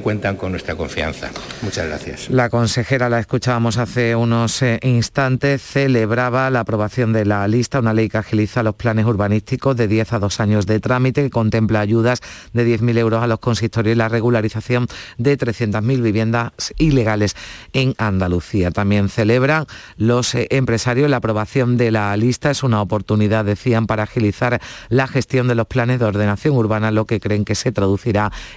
[0.00, 1.30] cuentan con nuestra confianza.
[1.62, 2.30] Muchas gracias.
[2.30, 7.94] La consejera, la escuchábamos hace unos eh, instantes, celebraba la aprobación de la lista, una
[7.94, 11.80] ley que agiliza los planes urbanísticos de 10 a 2 años de trámite, que contempla
[11.80, 12.20] ayudas
[12.52, 17.36] de 10.000 euros a los consistorios y la regularización de 300.000 viviendas ilegales
[17.72, 18.70] en Andalucía.
[18.70, 19.66] También celebran
[19.96, 22.50] los eh, empresarios la aprobación de la lista.
[22.50, 27.06] Es una oportunidad, decían, para agilizar la gestión de los planes de ordenación urbana, lo
[27.06, 27.97] que creen que se traduce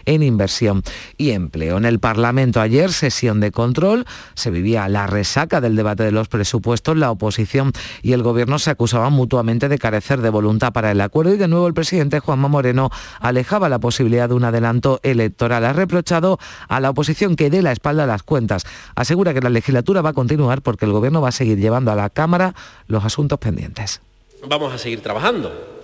[0.06, 0.84] en inversión
[1.18, 1.78] y empleo.
[1.78, 6.28] En el Parlamento ayer, sesión de control, se vivía la resaca del debate de los
[6.28, 11.02] presupuestos, la oposición y el gobierno se acusaban mutuamente de carecer de voluntad para el
[11.02, 15.66] acuerdo y de nuevo el presidente Juanma Moreno alejaba la posibilidad de un adelanto electoral.
[15.66, 18.66] Ha reprochado a la oposición que dé la espalda a las cuentas.
[18.96, 21.96] Asegura que la legislatura va a continuar porque el gobierno va a seguir llevando a
[21.96, 22.54] la Cámara
[22.88, 24.02] los asuntos pendientes.
[24.48, 25.81] vamos a seguir trabajando.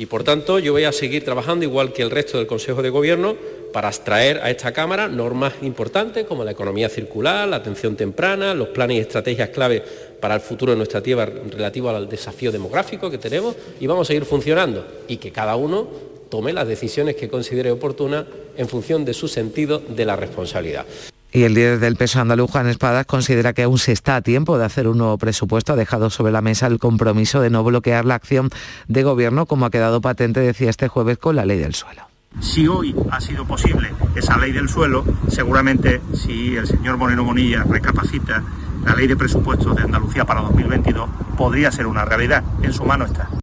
[0.00, 2.88] Y por tanto yo voy a seguir trabajando igual que el resto del Consejo de
[2.88, 3.36] Gobierno
[3.70, 8.68] para extraer a esta Cámara normas importantes como la economía circular, la atención temprana, los
[8.68, 9.84] planes y estrategias clave
[10.18, 14.08] para el futuro de nuestra tierra relativo al desafío demográfico que tenemos y vamos a
[14.08, 15.86] seguir funcionando y que cada uno
[16.30, 18.24] tome las decisiones que considere oportunas
[18.56, 20.86] en función de su sentido de la responsabilidad.
[21.32, 24.58] Y el líder del peso andaluz, Juan Espadas, considera que aún se está a tiempo
[24.58, 25.72] de hacer un nuevo presupuesto.
[25.72, 28.50] Ha dejado sobre la mesa el compromiso de no bloquear la acción
[28.88, 32.02] de gobierno, como ha quedado patente, decía este jueves, con la ley del suelo.
[32.40, 37.64] Si hoy ha sido posible esa ley del suelo, seguramente si el señor Moreno Monilla
[37.64, 38.42] recapacita,
[38.84, 42.44] la ley de presupuestos de Andalucía para 2022 podría ser una realidad.
[42.62, 43.39] En su mano está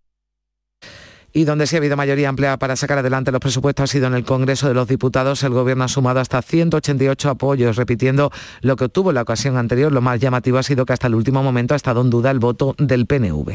[1.38, 4.16] y donde sí ha habido mayoría amplia para sacar adelante los presupuestos ha sido en
[4.16, 5.44] el Congreso de los Diputados.
[5.44, 9.92] El Gobierno ha sumado hasta 188 apoyos, repitiendo lo que obtuvo en la ocasión anterior.
[9.92, 12.40] Lo más llamativo ha sido que hasta el último momento ha estado en duda el
[12.40, 13.52] voto del PNV.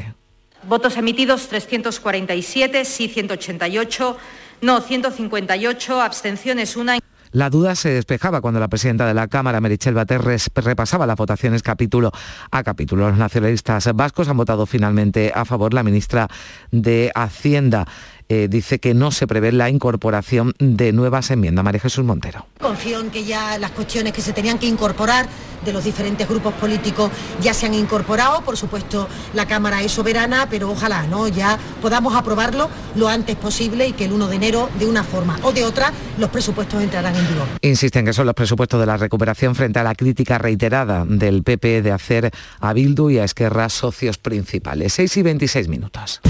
[0.69, 4.17] Votos emitidos 347, sí 188,
[4.61, 7.01] no 158, abstenciones una.
[7.33, 11.63] La duda se despejaba cuando la presidenta de la Cámara, Merichel Bater, repasaba las votaciones
[11.63, 12.13] capítulo
[12.51, 13.09] a capítulo.
[13.09, 15.73] Los nacionalistas vascos han votado finalmente a favor.
[15.73, 16.29] La ministra
[16.71, 17.87] de Hacienda
[18.35, 21.63] eh, dice que no se prevé la incorporación de nuevas enmiendas.
[21.63, 22.47] María Jesús Montero.
[22.59, 25.29] Confío en que ya las cuestiones que se tenían que incorporar
[25.67, 27.11] de los diferentes grupos políticos
[27.43, 28.41] ya se han incorporado.
[28.41, 31.29] Por supuesto, la Cámara es soberana, pero ojalá ¿no?
[31.29, 35.39] ya podamos aprobarlo lo antes posible y que el 1 de enero, de una forma
[35.43, 37.47] o de otra, los presupuestos entrarán en vigor.
[37.61, 41.83] Insisten que son los presupuestos de la recuperación frente a la crítica reiterada del PP
[41.83, 44.95] de hacer a Bildu y a Esquerra socios principales.
[44.95, 46.23] 6 y 26 minutos.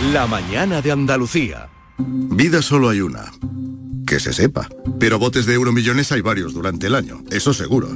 [0.00, 1.70] La mañana de Andalucía.
[1.98, 3.32] Vida solo hay una.
[4.06, 4.68] Que se sepa.
[5.00, 7.88] Pero botes de euromillones hay varios durante el año, eso seguro.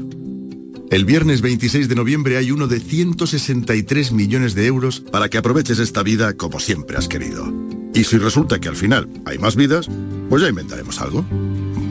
[0.91, 5.79] El viernes 26 de noviembre hay uno de 163 millones de euros para que aproveches
[5.79, 7.47] esta vida como siempre has querido.
[7.95, 9.89] Y si resulta que al final hay más vidas,
[10.29, 11.25] pues ya inventaremos algo.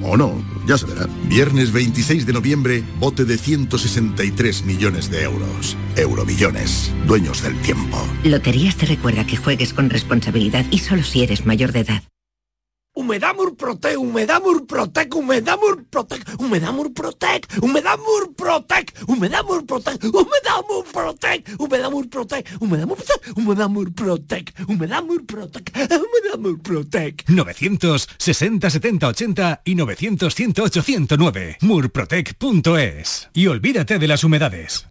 [0.04, 1.08] O no, ya se verá.
[1.26, 5.78] Viernes 26 de noviembre, bote de 163 millones de euros.
[5.96, 7.98] Euromillones, dueños del tiempo.
[8.24, 12.04] Loterías te recuerda que juegues con responsabilidad y solo si eres mayor de edad.
[12.93, 22.10] Humedamur Protec, Humedamur Protec, Humedamur Protec, Humedamur Protec, Humedamur Protec, Humedamur Protec, Humedamur Protec, Humedamur
[22.10, 27.23] Protec, Humedamur Protec, Humedamur Protec, Humedamur Protec, Humedamur Protec.
[27.30, 31.58] 960 70 80 y 900 108 109.
[31.62, 33.30] murprotec.es.
[33.34, 34.90] Y olvídate de las humedades.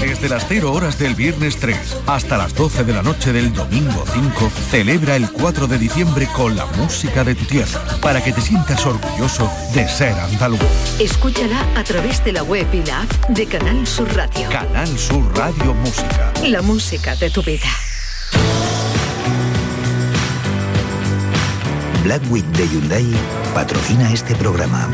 [0.00, 1.76] Desde las 0 horas del viernes 3
[2.06, 6.56] hasta las 12 de la noche del domingo 5, celebra el 4 de diciembre con
[6.56, 10.60] la música de tu tierra, para que te sientas orgulloso de ser andaluz.
[10.98, 14.48] Escúchala a través de la web y la app de Canal Sur Radio.
[14.50, 16.32] Canal Sur Radio Música.
[16.46, 17.68] La música de tu vida.
[22.04, 23.06] Black Week de Hyundai
[23.54, 24.90] patrocina este programa.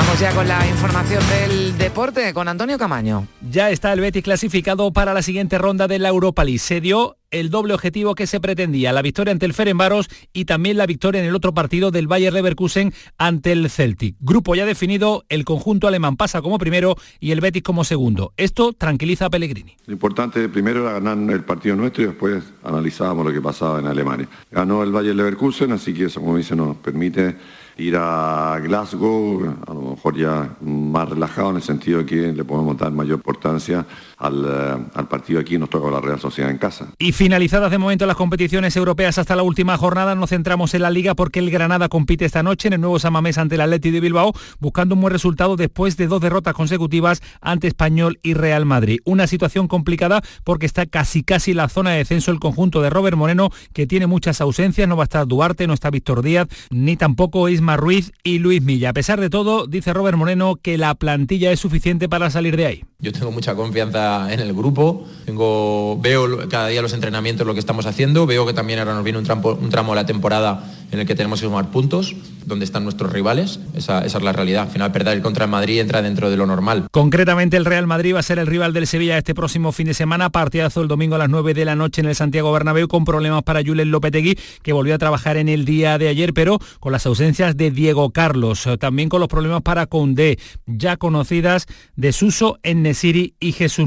[0.00, 3.26] Vamos ya con la información del deporte con Antonio Camaño.
[3.50, 6.58] Ya está el Betis clasificado para la siguiente ronda de la Europa League.
[6.58, 10.78] Se dio el doble objetivo que se pretendía, la victoria ante el Ferenbaros y también
[10.78, 14.16] la victoria en el otro partido del Bayer Leverkusen ante el Celtic.
[14.20, 18.32] Grupo ya definido, el conjunto alemán pasa como primero y el Betis como segundo.
[18.38, 19.76] Esto tranquiliza a Pellegrini.
[19.84, 23.86] Lo importante primero era ganar el partido nuestro y después analizábamos lo que pasaba en
[23.86, 24.28] Alemania.
[24.50, 27.36] Ganó el Bayer Leverkusen, así que eso como dice nos permite
[27.80, 32.44] ir a Glasgow, a lo mejor ya más relajado en el sentido de que le
[32.44, 33.86] podemos dar mayor importancia
[34.20, 36.88] al, eh, al, partido aquí, nos toca la Real Sociedad en casa.
[36.98, 40.90] Y finalizadas de momento las competiciones europeas hasta la última jornada, nos centramos en la
[40.90, 44.00] Liga porque el Granada compite esta noche en el nuevo Samamés ante el Atleti de
[44.00, 49.00] Bilbao, buscando un buen resultado después de dos derrotas consecutivas ante Español y Real Madrid.
[49.04, 53.16] Una situación complicada porque está casi casi la zona de descenso el conjunto de Robert
[53.16, 56.96] Moreno, que tiene muchas ausencias, no va a estar Duarte, no está Víctor Díaz, ni
[56.96, 58.90] tampoco Isma Ruiz y Luis Milla.
[58.90, 62.66] A pesar de todo, dice Robert Moreno que la plantilla es suficiente para salir de
[62.66, 62.84] ahí.
[62.98, 67.60] Yo tengo mucha confianza en el grupo, tengo, veo cada día los entrenamientos, lo que
[67.60, 70.64] estamos haciendo, veo que también ahora nos viene un, tramo, un tramo de la temporada
[70.92, 73.60] en el que tenemos que sumar puntos, donde están nuestros rivales.
[73.74, 74.64] Esa, es la realidad.
[74.64, 76.88] Al final, perder contra el Madrid entra dentro de lo normal.
[76.90, 79.94] Concretamente, el Real Madrid va a ser el rival del Sevilla este próximo fin de
[79.94, 80.30] semana.
[80.30, 83.44] Partidazo el domingo a las 9 de la noche en el Santiago Bernabéu con problemas
[83.44, 87.06] para Julen Lopetegui, que volvió a trabajar en el día de ayer, pero con las
[87.06, 88.68] ausencias de Diego Carlos.
[88.80, 93.86] También con los problemas para Condé, ya conocidas de Suso, Nesiri y Jesús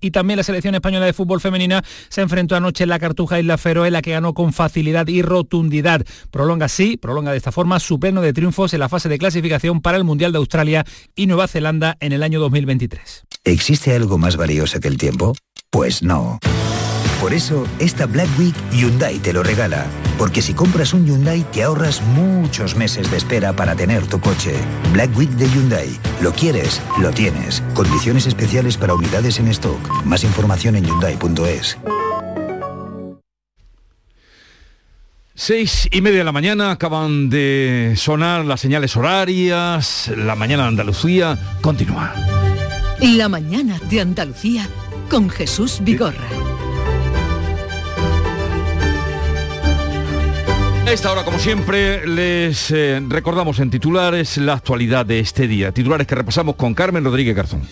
[0.00, 3.58] Y también la selección española de fútbol femenina se enfrentó anoche en la Cartuja Isla
[3.58, 6.04] Feroe, la que ganó con facilidad y rotundidad.
[6.30, 9.80] Prolonga así, prolonga de esta forma su pleno de triunfos en la fase de clasificación
[9.80, 10.84] para el Mundial de Australia
[11.14, 13.24] y Nueva Zelanda en el año 2023.
[13.44, 15.34] ¿Existe algo más valioso que el tiempo?
[15.70, 16.38] Pues no.
[17.22, 19.86] Por eso, esta Black Week Hyundai te lo regala.
[20.18, 24.56] Porque si compras un Hyundai te ahorras muchos meses de espera para tener tu coche.
[24.92, 25.88] Black Week de Hyundai.
[26.20, 27.62] Lo quieres, lo tienes.
[27.74, 29.78] Condiciones especiales para unidades en stock.
[30.04, 31.78] Más información en hyundai.es.
[35.36, 40.10] Seis y media de la mañana acaban de sonar las señales horarias.
[40.16, 42.14] La mañana de Andalucía continúa.
[43.00, 44.66] La mañana de Andalucía
[45.08, 46.31] con Jesús Vigorra.
[50.92, 55.72] Esta hora, como siempre, les eh, recordamos en titulares la actualidad de este día.
[55.72, 57.62] Titulares que repasamos con Carmen Rodríguez Garzón.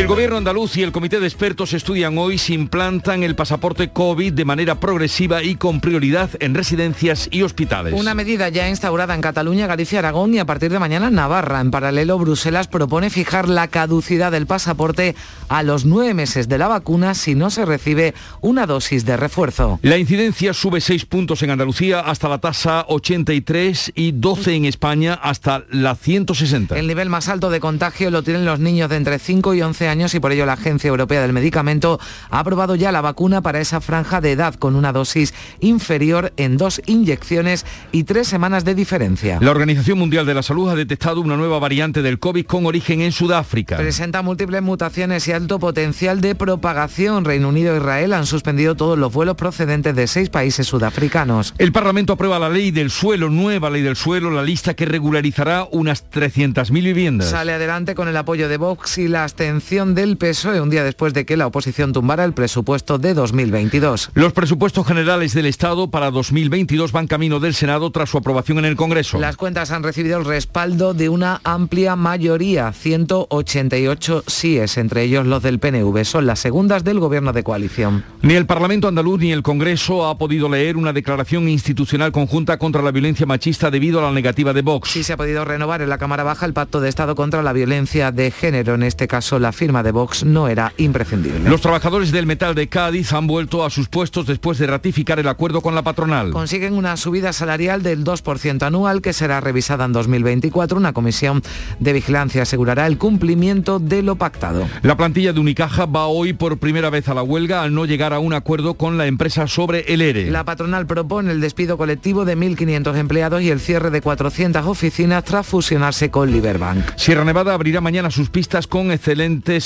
[0.00, 4.32] El gobierno andaluz y el comité de expertos estudian hoy si implantan el pasaporte COVID
[4.32, 7.92] de manera progresiva y con prioridad en residencias y hospitales.
[7.92, 11.60] Una medida ya instaurada en Cataluña, Galicia, Aragón y a partir de mañana Navarra.
[11.60, 15.14] En paralelo, Bruselas propone fijar la caducidad del pasaporte
[15.50, 19.80] a los nueve meses de la vacuna si no se recibe una dosis de refuerzo.
[19.82, 25.12] La incidencia sube seis puntos en Andalucía hasta la tasa 83 y 12 en España
[25.22, 26.78] hasta la 160.
[26.78, 29.88] El nivel más alto de contagio lo tienen los niños de entre 5 y 11
[29.88, 31.98] años y por ello la Agencia Europea del Medicamento
[32.30, 36.56] ha aprobado ya la vacuna para esa franja de edad con una dosis inferior en
[36.56, 39.38] dos inyecciones y tres semanas de diferencia.
[39.40, 43.00] La Organización Mundial de la Salud ha detectado una nueva variante del COVID con origen
[43.00, 43.78] en Sudáfrica.
[43.78, 47.24] Presenta múltiples mutaciones y alto potencial de propagación.
[47.24, 51.52] Reino Unido e Israel han suspendido todos los vuelos procedentes de seis países sudafricanos.
[51.58, 55.66] El Parlamento aprueba la ley del suelo, nueva ley del suelo, la lista que regularizará
[55.72, 57.30] unas 300.000 viviendas.
[57.30, 61.14] Sale adelante con el apoyo de Vox y la abstención del PSOE un día después
[61.14, 64.10] de que la oposición tumbara el presupuesto de 2022.
[64.14, 68.64] Los presupuestos generales del Estado para 2022 van camino del Senado tras su aprobación en
[68.64, 69.20] el Congreso.
[69.20, 75.40] Las cuentas han recibido el respaldo de una amplia mayoría, 188 síes, entre ellos los
[75.40, 76.04] del PNV.
[76.04, 78.04] Son las segundas del gobierno de coalición.
[78.22, 82.82] Ni el Parlamento andaluz ni el Congreso ha podido leer una declaración institucional conjunta contra
[82.82, 84.90] la violencia machista debido a la negativa de Vox.
[84.90, 87.52] Sí se ha podido renovar en la Cámara Baja el Pacto de Estado contra la
[87.52, 91.50] violencia de género, en este caso la firma de Vox no era imprescindible.
[91.50, 95.28] Los trabajadores del metal de Cádiz han vuelto a sus puestos después de ratificar el
[95.28, 96.30] acuerdo con la patronal.
[96.30, 100.78] Consiguen una subida salarial del 2% anual que será revisada en 2024.
[100.78, 101.42] Una comisión
[101.78, 104.66] de vigilancia asegurará el cumplimiento de lo pactado.
[104.80, 108.14] La plantilla de Unicaja va hoy por primera vez a la huelga al no llegar
[108.14, 110.30] a un acuerdo con la empresa sobre el ERE.
[110.30, 115.22] La patronal propone el despido colectivo de 1.500 empleados y el cierre de 400 oficinas
[115.24, 116.96] tras fusionarse con Liberbank.
[116.96, 118.90] Sierra Nevada abrirá mañana sus pistas con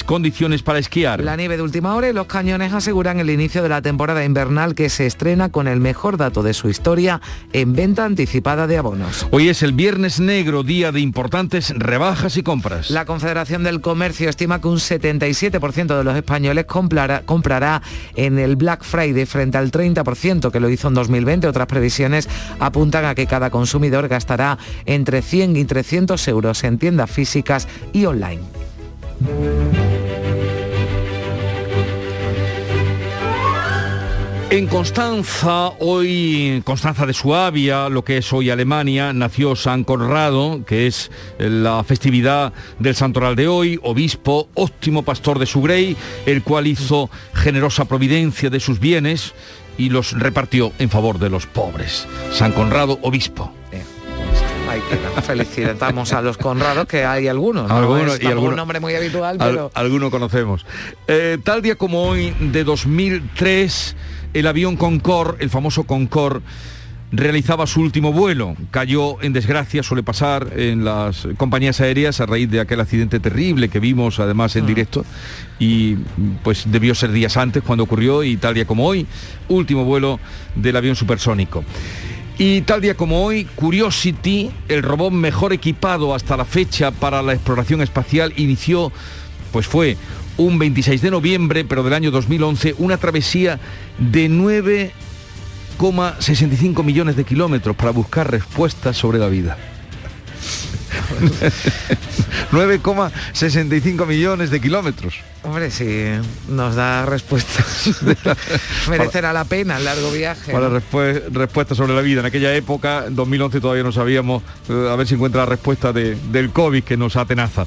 [0.04, 1.22] condiciones para esquiar.
[1.22, 4.74] La nieve de última hora y los cañones aseguran el inicio de la temporada invernal
[4.74, 7.20] que se estrena con el mejor dato de su historia
[7.52, 9.26] en venta anticipada de abonos.
[9.30, 12.90] Hoy es el Viernes Negro, día de importantes rebajas y compras.
[12.90, 17.82] La Confederación del Comercio estima que un 77% de los españoles comprará, comprará
[18.16, 21.46] en el Black Friday frente al 30% que lo hizo en 2020.
[21.46, 22.26] Otras previsiones
[22.58, 28.06] apuntan a que cada consumidor gastará entre 100 y 300 euros en tiendas físicas y
[28.06, 28.63] online.
[34.54, 40.86] En Constanza, hoy Constanza de Suabia, lo que es hoy Alemania, nació San Conrado, que
[40.86, 46.68] es la festividad del santoral de hoy, obispo, óptimo pastor de su grey, el cual
[46.68, 49.34] hizo generosa providencia de sus bienes
[49.76, 52.06] y los repartió en favor de los pobres.
[52.30, 53.52] San Conrado, obispo
[55.22, 57.70] felicitamos a los Conrados, que hay algunos.
[57.70, 59.70] Algunos y un nombre muy habitual, pero...
[59.74, 60.64] algunos conocemos.
[61.08, 63.96] Eh, tal día como hoy, de 2003,
[64.34, 66.42] el avión Concorde, el famoso Concorde,
[67.16, 68.56] realizaba su último vuelo.
[68.70, 73.68] Cayó en desgracia, suele pasar en las compañías aéreas a raíz de aquel accidente terrible
[73.68, 74.66] que vimos además en mm.
[74.66, 75.04] directo
[75.58, 75.96] y
[76.42, 79.06] pues debió ser días antes cuando ocurrió y tal día como hoy,
[79.48, 80.18] último vuelo
[80.56, 81.64] del avión supersónico.
[82.36, 87.32] Y tal día como hoy, Curiosity, el robot mejor equipado hasta la fecha para la
[87.32, 88.90] exploración espacial, inició,
[89.52, 89.96] pues fue
[90.36, 93.60] un 26 de noviembre, pero del año 2011, una travesía
[93.98, 94.92] de nueve
[95.78, 99.56] 9,65 millones de kilómetros para buscar respuestas sobre la vida.
[102.52, 105.14] 9,65 millones de kilómetros.
[105.42, 106.06] Hombre, sí,
[106.48, 107.90] nos da respuestas.
[108.88, 110.52] Merecerá la pena el largo viaje.
[110.52, 112.20] Para respuestas sobre la vida.
[112.20, 115.92] En aquella época, en 2011 todavía no sabíamos, eh, a ver si encuentra la respuesta
[115.92, 117.66] del COVID que nos atenaza.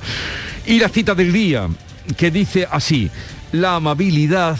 [0.65, 1.67] Y la cita del día,
[2.17, 3.11] que dice así,
[3.51, 4.57] la amabilidad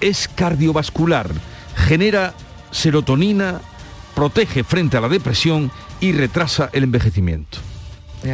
[0.00, 1.30] es cardiovascular,
[1.76, 2.34] genera
[2.70, 3.60] serotonina,
[4.14, 7.58] protege frente a la depresión y retrasa el envejecimiento.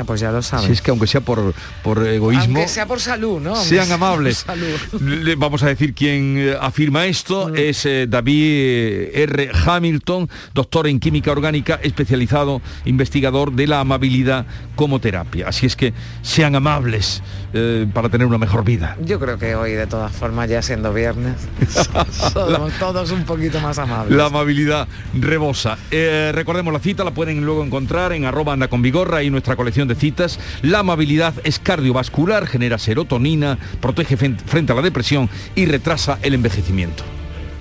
[0.07, 0.67] Pues ya lo saben.
[0.67, 2.59] Si es que aunque sea por, por egoísmo...
[2.59, 3.57] Aunque sea por salud, ¿no?
[3.57, 4.45] sean amables.
[5.37, 7.49] Vamos a decir quién eh, afirma esto.
[7.49, 7.57] Mm.
[7.57, 9.51] Es eh, David eh, R.
[9.67, 15.49] Hamilton, doctor en química orgánica, especializado, investigador de la amabilidad como terapia.
[15.49, 17.23] Así es que sean amables
[17.93, 18.97] para tener una mejor vida.
[19.05, 21.37] Yo creo que hoy, de todas formas, ya siendo viernes,
[22.33, 24.17] somos todos un poquito más amables.
[24.17, 25.77] La amabilidad rebosa.
[25.91, 29.89] recordemos la cita, la pueden luego encontrar en arroba anda con vigorra y nuestra colección
[29.89, 36.19] de citas, la amabilidad es cardiovascular, genera serotonina, protege frente a la depresión y retrasa
[36.23, 37.05] el envejecimiento.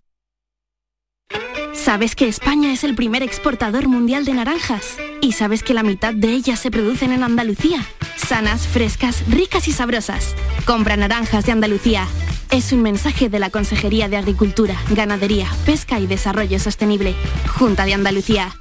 [1.73, 4.97] ¿Sabes que España es el primer exportador mundial de naranjas?
[5.21, 7.85] ¿Y sabes que la mitad de ellas se producen en Andalucía?
[8.17, 10.35] Sanas, frescas, ricas y sabrosas.
[10.65, 12.07] Compra naranjas de Andalucía.
[12.49, 17.15] Es un mensaje de la Consejería de Agricultura, Ganadería, Pesca y Desarrollo Sostenible.
[17.57, 18.51] Junta de Andalucía.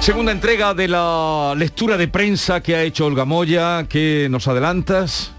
[0.00, 3.86] Segunda entrega de la lectura de prensa que ha hecho Olga Moya.
[3.88, 5.32] ¿Qué nos adelantas?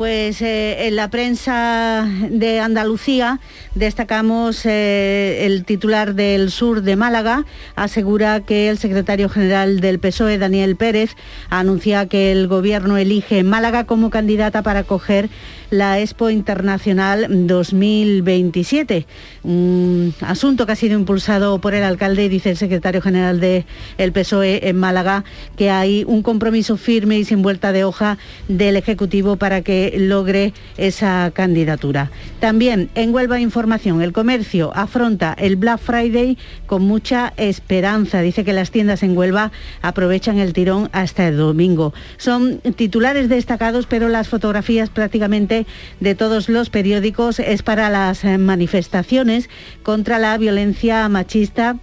[0.00, 3.38] Pues eh, en la prensa de Andalucía
[3.74, 7.44] destacamos eh, el titular del sur de Málaga,
[7.76, 11.16] asegura que el secretario general del PSOE, Daniel Pérez,
[11.50, 15.28] anuncia que el gobierno elige Málaga como candidata para acoger
[15.70, 19.06] la Expo Internacional 2027.
[19.44, 24.68] Un asunto que ha sido impulsado por el alcalde, dice el secretario general del PSOE
[24.68, 25.24] en Málaga,
[25.56, 28.18] que hay un compromiso firme y sin vuelta de hoja
[28.48, 32.10] del Ejecutivo para que logre esa candidatura.
[32.40, 38.20] También en Huelva Información, el comercio afronta el Black Friday con mucha esperanza.
[38.20, 39.52] Dice que las tiendas en Huelva
[39.82, 41.94] aprovechan el tirón hasta el domingo.
[42.16, 45.59] Son titulares destacados, pero las fotografías prácticamente
[46.00, 49.48] de todos los periódicos es para las manifestaciones
[49.82, 51.76] contra la violencia machista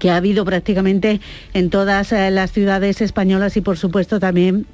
[0.00, 1.20] que ha habido prácticamente
[1.54, 4.66] en todas eh, las ciudades españolas y por supuesto también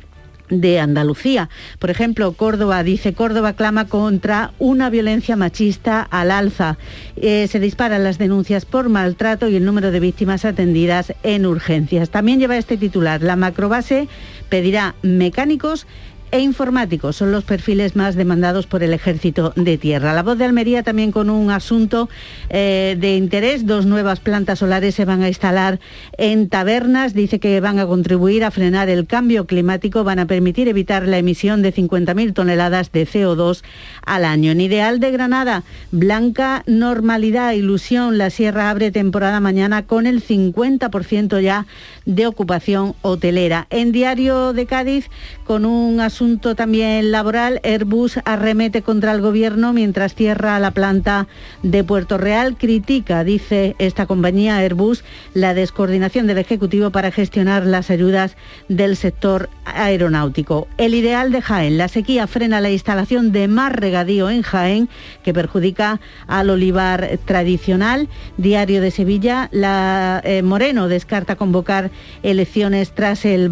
[0.61, 1.49] de Andalucía.
[1.79, 6.77] Por ejemplo, Córdoba dice, Córdoba clama contra una violencia machista al alza.
[7.17, 12.11] Eh, se disparan las denuncias por maltrato y el número de víctimas atendidas en urgencias.
[12.11, 14.09] También lleva este titular, la macrobase
[14.49, 15.87] pedirá mecánicos
[16.33, 20.15] e informáticos son los perfiles más demandados por el Ejército de Tierra.
[20.15, 22.09] La voz de Almería también con un asunto
[22.49, 23.67] eh, de interés.
[23.67, 25.79] Dos nuevas plantas solares se van a instalar
[26.17, 27.13] en tabernas.
[27.13, 31.19] Dice que van a contribuir a frenar el cambio climático, van a permitir evitar la
[31.19, 33.63] emisión de 50.000 toneladas de CO2
[34.07, 34.53] al año.
[34.53, 38.17] En Ideal de Granada, blanca normalidad, ilusión.
[38.17, 41.67] La Sierra abre temporada mañana con el 50% ya
[42.07, 43.67] de ocupación hotelera.
[43.69, 45.11] En Diario de Cádiz,
[45.45, 51.27] con un asunto asunto también laboral, Airbus arremete contra el gobierno mientras cierra la planta
[51.65, 52.57] de Puerto Real.
[52.57, 55.03] Critica, dice esta compañía Airbus,
[55.35, 58.37] la descoordinación del Ejecutivo para gestionar las ayudas
[58.69, 60.69] del sector aeronáutico.
[60.79, 64.89] El ideal de Jaén, la sequía frena la instalación de más regadío en Jaén,
[65.25, 65.99] que perjudica
[66.29, 68.09] al olivar tradicional.
[68.37, 71.91] Diario de Sevilla, la eh, Moreno descarta convocar
[72.23, 73.51] elecciones tras el,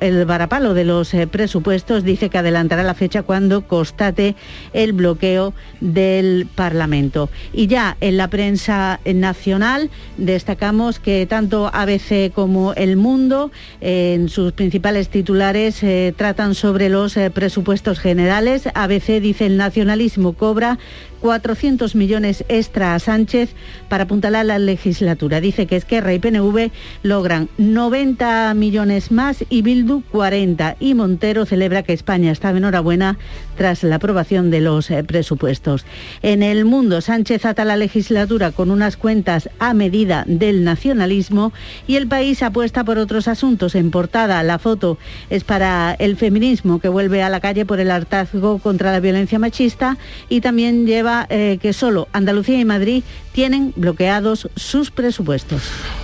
[0.00, 1.79] el varapalo de los eh, presupuestos.
[1.86, 4.36] Dice que adelantará la fecha cuando constate
[4.72, 7.30] el bloqueo del Parlamento.
[7.52, 13.50] Y ya en la prensa nacional destacamos que tanto ABC como El Mundo
[13.80, 18.68] en sus principales titulares eh, tratan sobre los presupuestos generales.
[18.74, 20.78] ABC dice el nacionalismo cobra
[21.20, 23.50] 400 millones extra a Sánchez
[23.88, 25.40] para apuntalar la legislatura.
[25.40, 26.70] Dice que Esquerra y PNV
[27.02, 30.76] logran 90 millones más y Bildu 40.
[30.80, 33.18] Y Montero celebra que España está enhorabuena
[33.56, 35.84] tras la aprobación de los eh, presupuestos.
[36.22, 41.52] En el mundo, Sánchez ata la legislatura con unas cuentas a medida del nacionalismo
[41.86, 43.74] y el país apuesta por otros asuntos.
[43.74, 44.98] En portada, la foto
[45.30, 49.38] es para el feminismo que vuelve a la calle por el hartazgo contra la violencia
[49.38, 49.96] machista
[50.28, 53.02] y también lleva eh, que solo Andalucía y Madrid
[53.32, 55.62] tienen bloqueados sus presupuestos.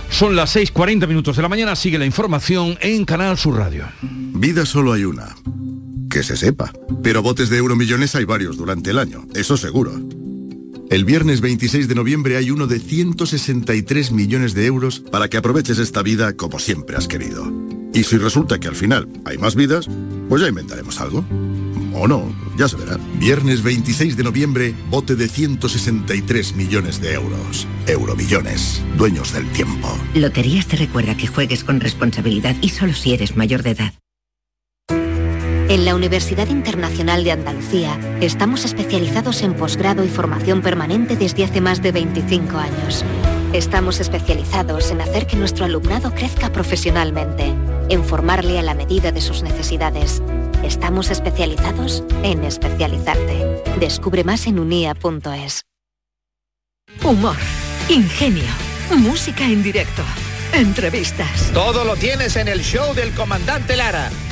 [0.09, 3.85] Son las 6.40 minutos de la mañana, sigue la información en Canal Sur Radio.
[4.01, 5.35] Vida solo hay una.
[6.09, 6.71] Que se sepa.
[7.03, 9.91] Pero botes de euromillones hay varios durante el año, eso seguro.
[10.89, 15.79] El viernes 26 de noviembre hay uno de 163 millones de euros para que aproveches
[15.79, 17.51] esta vida como siempre has querido.
[17.93, 19.87] Y si resulta que al final hay más vidas,
[20.29, 21.25] pues ya inventaremos algo.
[21.99, 22.97] O no, ya se verá.
[23.15, 27.67] Viernes 26 de noviembre, bote de 163 millones de euros.
[27.87, 29.89] Euromillones, dueños del tiempo.
[30.13, 33.93] Loterías te recuerda que juegues con responsabilidad y solo si eres mayor de edad.
[35.69, 41.61] En la Universidad Internacional de Andalucía estamos especializados en posgrado y formación permanente desde hace
[41.61, 43.03] más de 25 años.
[43.53, 47.53] Estamos especializados en hacer que nuestro alumnado crezca profesionalmente,
[47.89, 50.21] en formarle a la medida de sus necesidades
[50.63, 53.63] Estamos especializados en especializarte.
[53.79, 55.63] Descubre más en unia.es.
[57.03, 57.37] Humor,
[57.89, 58.43] ingenio,
[58.97, 60.01] música en directo,
[60.53, 61.51] entrevistas.
[61.53, 64.09] Todo lo tienes en el show del comandante Lara.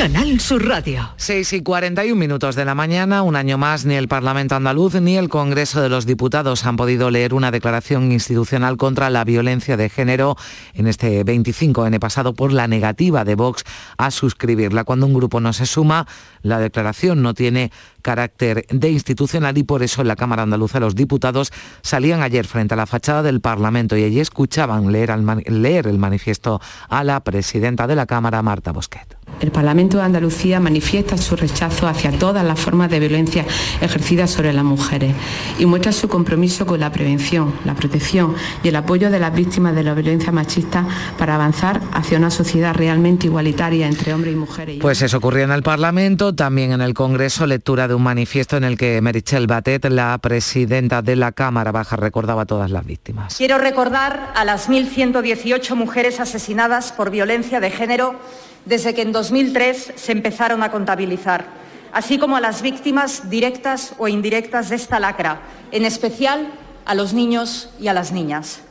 [0.00, 1.10] Canal Sur Radio.
[1.18, 5.18] 6 y 41 minutos de la mañana, un año más, ni el Parlamento andaluz ni
[5.18, 9.90] el Congreso de los Diputados han podido leer una declaración institucional contra la violencia de
[9.90, 10.38] género
[10.72, 13.64] en este 25N pasado por la negativa de Vox
[13.98, 14.84] a suscribirla.
[14.84, 16.06] Cuando un grupo no se suma,
[16.40, 17.70] la declaración no tiene
[18.00, 22.72] carácter de institucional y por eso en la Cámara Andaluza los diputados salían ayer frente
[22.72, 25.14] a la fachada del Parlamento y allí escuchaban leer,
[25.46, 29.19] leer el manifiesto a la presidenta de la Cámara, Marta Bosquet.
[29.40, 33.44] El Parlamento de Andalucía manifiesta su rechazo hacia todas las formas de violencia
[33.80, 35.14] ejercidas sobre las mujeres
[35.58, 39.74] y muestra su compromiso con la prevención, la protección y el apoyo de las víctimas
[39.74, 40.86] de la violencia machista
[41.18, 44.78] para avanzar hacia una sociedad realmente igualitaria entre hombres y mujeres.
[44.80, 48.64] Pues eso ocurrió en el Parlamento, también en el Congreso, lectura de un manifiesto en
[48.64, 53.36] el que Merichel Batet, la presidenta de la Cámara Baja, recordaba a todas las víctimas.
[53.36, 58.16] Quiero recordar a las 1.118 mujeres asesinadas por violencia de género
[58.64, 61.46] desde que en 2003 se empezaron a contabilizar,
[61.92, 65.40] así como a las víctimas directas o indirectas de esta lacra,
[65.72, 66.48] en especial
[66.84, 68.62] a los niños y a las niñas.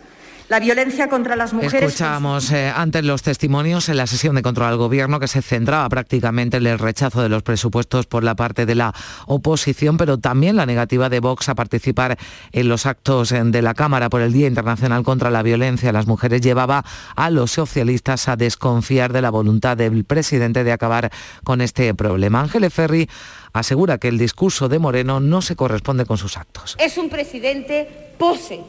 [0.49, 1.83] La violencia contra las mujeres...
[1.83, 5.87] Escuchábamos eh, antes los testimonios en la sesión de control al gobierno que se centraba
[5.89, 8.95] prácticamente en el rechazo de los presupuestos por la parte de la
[9.27, 12.17] oposición, pero también la negativa de Vox a participar
[12.51, 15.93] en los actos eh, de la Cámara por el Día Internacional contra la Violencia a
[15.93, 16.83] las Mujeres llevaba
[17.15, 21.11] a los socialistas a desconfiar de la voluntad del presidente de acabar
[21.43, 22.41] con este problema.
[22.41, 23.07] Ángeles Ferri
[23.53, 26.75] asegura que el discurso de Moreno no se corresponde con sus actos.
[26.79, 28.61] Es un presidente pose,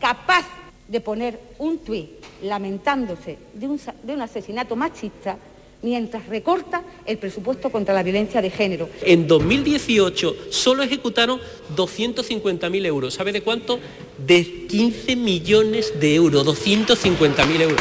[0.00, 0.57] capaz
[0.88, 2.10] de poner un tuit
[2.42, 5.36] lamentándose de un, asesinato machista
[5.82, 8.88] mientras recorta el presupuesto contra la violencia de género.
[9.02, 11.40] En 2018 solo ejecutaron
[11.76, 13.14] 250.000 euros.
[13.14, 13.78] ¿Sabe de cuánto?
[14.26, 17.80] De 15 millones de euros, 250.000 euros.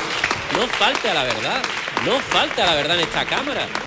[0.53, 1.63] No falta la verdad,
[2.05, 3.86] no falta la verdad en esta Cámara.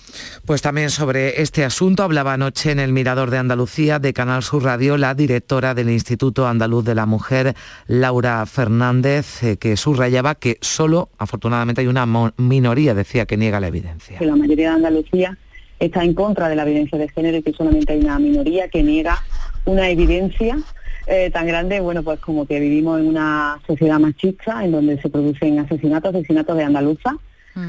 [0.50, 4.64] Pues también sobre este asunto hablaba anoche en el Mirador de Andalucía de Canal Sur
[4.64, 7.54] Radio la directora del Instituto Andaluz de la Mujer,
[7.86, 13.68] Laura Fernández, eh, que subrayaba que solo, afortunadamente, hay una minoría, decía, que niega la
[13.68, 14.18] evidencia.
[14.18, 15.38] Que la mayoría de Andalucía
[15.78, 18.82] está en contra de la violencia de género y que solamente hay una minoría que
[18.82, 19.22] niega
[19.66, 20.58] una evidencia
[21.06, 25.10] eh, tan grande, bueno, pues como que vivimos en una sociedad machista en donde se
[25.10, 27.18] producen asesinatos, asesinatos de andaluza.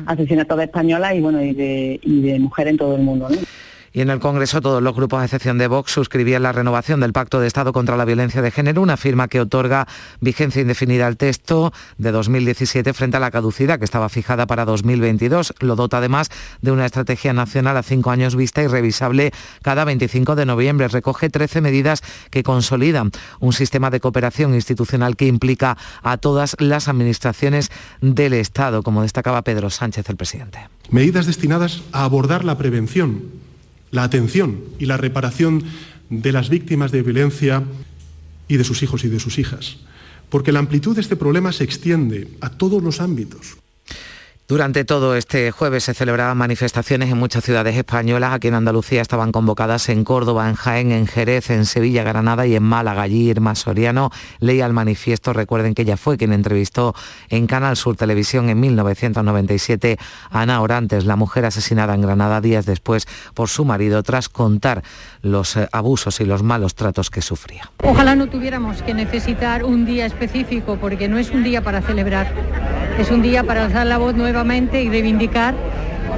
[0.06, 3.28] Asesinatos de españolas y bueno y de, y de mujeres en todo el mundo.
[3.94, 7.12] Y en el Congreso todos los grupos, a excepción de Vox, suscribían la renovación del
[7.12, 9.86] Pacto de Estado contra la Violencia de Género, una firma que otorga
[10.22, 15.56] vigencia indefinida al texto de 2017 frente a la caducidad que estaba fijada para 2022.
[15.60, 16.30] Lo dota además
[16.62, 20.88] de una estrategia nacional a cinco años vista y revisable cada 25 de noviembre.
[20.88, 23.12] Recoge 13 medidas que consolidan
[23.42, 29.42] un sistema de cooperación institucional que implica a todas las administraciones del Estado, como destacaba
[29.42, 30.60] Pedro Sánchez, el presidente.
[30.90, 33.41] Medidas destinadas a abordar la prevención
[33.92, 35.64] la atención y la reparación
[36.10, 37.64] de las víctimas de violencia
[38.48, 39.78] y de sus hijos y de sus hijas,
[40.30, 43.58] porque la amplitud de este problema se extiende a todos los ámbitos,
[44.52, 48.34] durante todo este jueves se celebraban manifestaciones en muchas ciudades españolas.
[48.34, 52.58] Aquí en Andalucía estaban convocadas en Córdoba, en Jaén, en Jerez, en Sevilla, Granada y
[52.58, 53.04] en Málaga.
[53.04, 55.32] Allí Irma Soriano leía el manifiesto.
[55.32, 56.94] Recuerden que ella fue quien entrevistó
[57.30, 59.98] en Canal Sur Televisión en 1997
[60.30, 64.84] a Ana Orantes, la mujer asesinada en Granada días después por su marido tras contar
[65.22, 67.72] los eh, abusos y los malos tratos que sufría.
[67.84, 72.34] Ojalá no tuviéramos que necesitar un día específico porque no es un día para celebrar,
[73.02, 75.56] es un día para alzar la voz nueva y reivindicar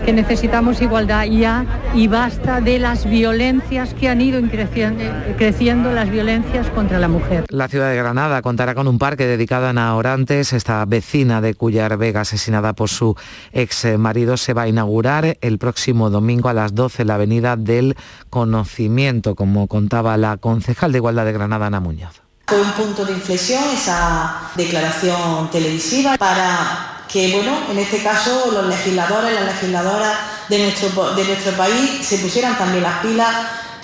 [0.04, 5.02] que necesitamos igualdad ya y basta de las violencias que han ido creciendo,
[5.38, 7.46] creciendo, las violencias contra la mujer.
[7.48, 11.54] La ciudad de Granada contará con un parque dedicado a Ana Orantes, esta vecina de
[11.54, 13.16] Cuyar Vega asesinada por su
[13.54, 17.56] ex marido, se va a inaugurar el próximo domingo a las 12 en la avenida
[17.56, 17.96] del
[18.30, 22.24] Conocimiento, como contaba la concejal de Igualdad de Granada, Ana Muñoz.
[22.46, 28.68] Fue un punto de inflexión esa declaración televisiva para que bueno, en este caso los
[28.68, 30.18] legisladores, las legisladoras
[30.50, 33.30] de nuestro, de nuestro país se pusieran también las pilas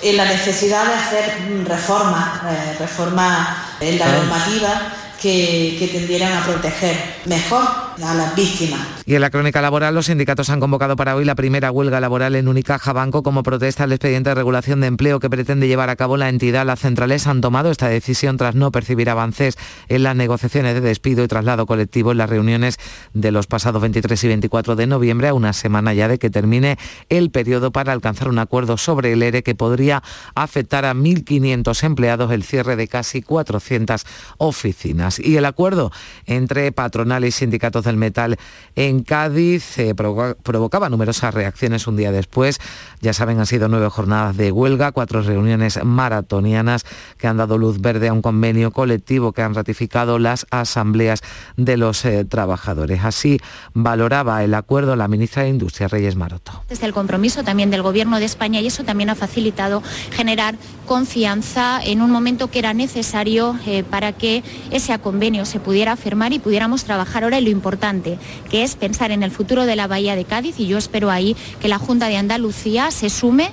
[0.01, 6.43] en la necesidad de hacer reformas, eh, reformas en la normativa que, que tendieran a
[6.43, 8.87] proteger mejor a las víctimas.
[9.05, 12.35] Y en la crónica laboral, los sindicatos han convocado para hoy la primera huelga laboral
[12.35, 15.95] en Unicaja Banco como protesta al expediente de regulación de empleo que pretende llevar a
[15.95, 16.65] cabo la entidad.
[16.65, 21.23] Las centrales han tomado esta decisión tras no percibir avances en las negociaciones de despido
[21.23, 22.77] y traslado colectivo en las reuniones
[23.13, 26.77] de los pasados 23 y 24 de noviembre, a una semana ya de que termine
[27.09, 30.03] el periodo para alcanzar un acuerdo sobre el ERE que podría
[30.35, 34.05] afectar a 1.500 empleados, el cierre de casi 400
[34.37, 35.19] oficinas.
[35.19, 35.91] Y el acuerdo
[36.25, 38.37] entre patronal y sindicatos del metal
[38.75, 42.59] en Cádiz eh, provocaba numerosas reacciones un día después.
[43.01, 46.85] Ya saben, han sido nueve jornadas de huelga, cuatro reuniones maratonianas
[47.17, 51.21] que han dado luz verde a un convenio colectivo que han ratificado las asambleas
[51.57, 53.03] de los eh, trabajadores.
[53.03, 53.39] Así
[53.73, 56.63] valoraba el acuerdo la ministra de Industria, Reyes Maroto.
[56.69, 59.81] Desde el compromiso también del Gobierno de España y eso también ha facilitado
[60.11, 65.95] generar confianza en un momento que era necesario eh, para que ese convenio se pudiera
[65.95, 67.78] firmar y pudiéramos trabajar ahora en lo importante
[68.49, 71.36] que es pensar en el futuro de la Bahía de Cádiz y yo espero ahí
[71.59, 73.51] que la Junta de Andalucía se sume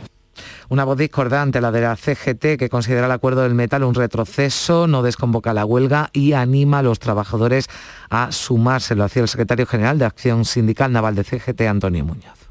[0.68, 4.89] una voz discordante, la de la CGT, que considera el acuerdo del metal un retroceso,
[4.89, 7.68] no desconvoca la huelga y anima a los trabajadores
[8.11, 8.97] a sumarse.
[8.97, 12.45] Lo hacía el secretario general de Acción Sindical Naval de CGT, Antonio Muñoz.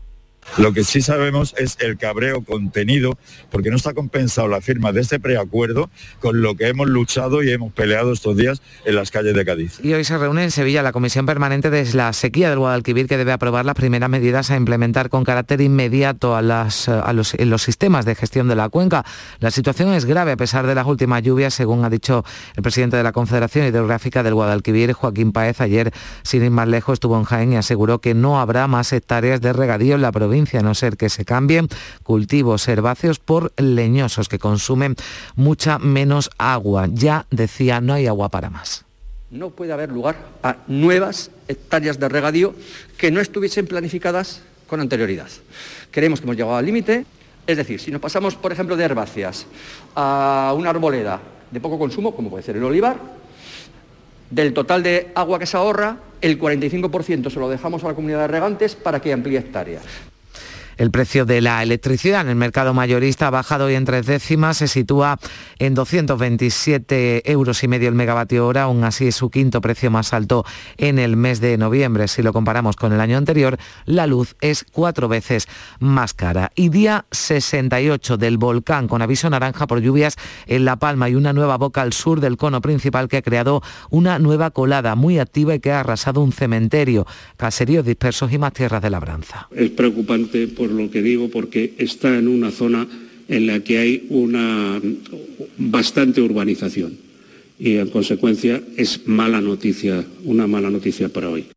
[0.58, 3.18] Lo que sí sabemos es el cabreo contenido,
[3.52, 5.90] porque no está compensado la firma de este preacuerdo
[6.22, 9.80] con lo que hemos luchado y hemos peleado estos días en las calles de Cádiz.
[9.84, 13.18] Y hoy se reúne en Sevilla la Comisión Permanente de la Sequía del Guadalquivir, que
[13.18, 18.48] debe aprobar las primeras medidas a implementar con carácter inmediato en los sistemas de gestión
[18.48, 19.04] de la cuenca.
[19.40, 22.24] La situación es grave a pesar de las últimas lluvias, según ha dicho
[22.56, 25.60] el presidente de la Confederación Hidrográfica del Guadalquivir, Joaquín Paez.
[25.60, 25.92] Ayer,
[26.24, 29.52] sin ir más lejos, estuvo en Jaén y aseguró que no habrá más hectáreas de
[29.52, 31.70] regadío en la provincia a no ser que se cambien
[32.04, 34.96] cultivos herbáceos por leñosos que consumen
[35.36, 36.88] mucha menos agua.
[36.92, 38.84] Ya decía, no hay agua para más.
[39.32, 42.54] No puede haber lugar a nuevas hectáreas de regadío
[42.98, 45.30] que no estuviesen planificadas con anterioridad.
[45.92, 47.06] Creemos que hemos llegado al límite,
[47.48, 49.46] es decir, si nos pasamos, por ejemplo, de herbáceas
[49.96, 53.00] a una arboleda de poco consumo, como puede ser el olivar,
[54.30, 58.22] del total de agua que se ahorra, el 45% se lo dejamos a la comunidad
[58.22, 59.84] de regantes para que amplíe hectáreas.
[60.78, 64.58] El precio de la electricidad en el mercado mayorista ha bajado hoy en tres décimas,
[64.58, 65.18] se sitúa
[65.58, 70.14] en 227 euros y medio el megavatio hora, aún así es su quinto precio más
[70.14, 70.44] alto
[70.78, 72.10] en el mes de noviembre.
[72.10, 75.48] Si lo comparamos con el año anterior, la luz es cuatro veces
[75.80, 76.52] más cara.
[76.56, 81.32] Y día 68 del volcán con aviso naranja por lluvias en La Palma y una
[81.32, 85.56] nueva boca al sur del cono principal que ha creado una nueva colada muy activa
[85.56, 87.06] y que ha arrasado un cementerio,
[87.38, 89.48] caseríos dispersos y más tierras de labranza.
[89.56, 92.88] Es preocupante lo que digo porque está en una zona
[93.28, 94.82] en la que hay una
[95.58, 96.98] bastante urbanización
[97.60, 101.55] y en consecuencia es mala noticia, una mala noticia para hoy.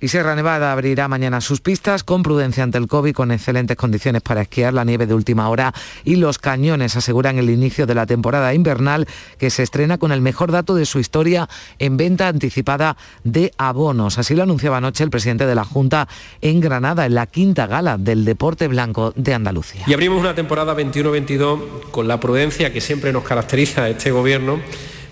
[0.00, 4.22] Y Sierra Nevada abrirá mañana sus pistas con prudencia ante el COVID, con excelentes condiciones
[4.22, 5.74] para esquiar, la nieve de última hora
[6.04, 10.20] y los cañones aseguran el inicio de la temporada invernal que se estrena con el
[10.20, 11.48] mejor dato de su historia
[11.80, 14.18] en venta anticipada de abonos.
[14.18, 16.06] Así lo anunciaba anoche el presidente de la Junta
[16.42, 19.82] en Granada, en la quinta gala del deporte blanco de Andalucía.
[19.88, 24.60] Y abrimos una temporada 21-22 con la prudencia que siempre nos caracteriza este gobierno,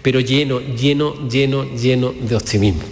[0.01, 2.82] pero lleno, lleno, lleno, lleno de optimismo.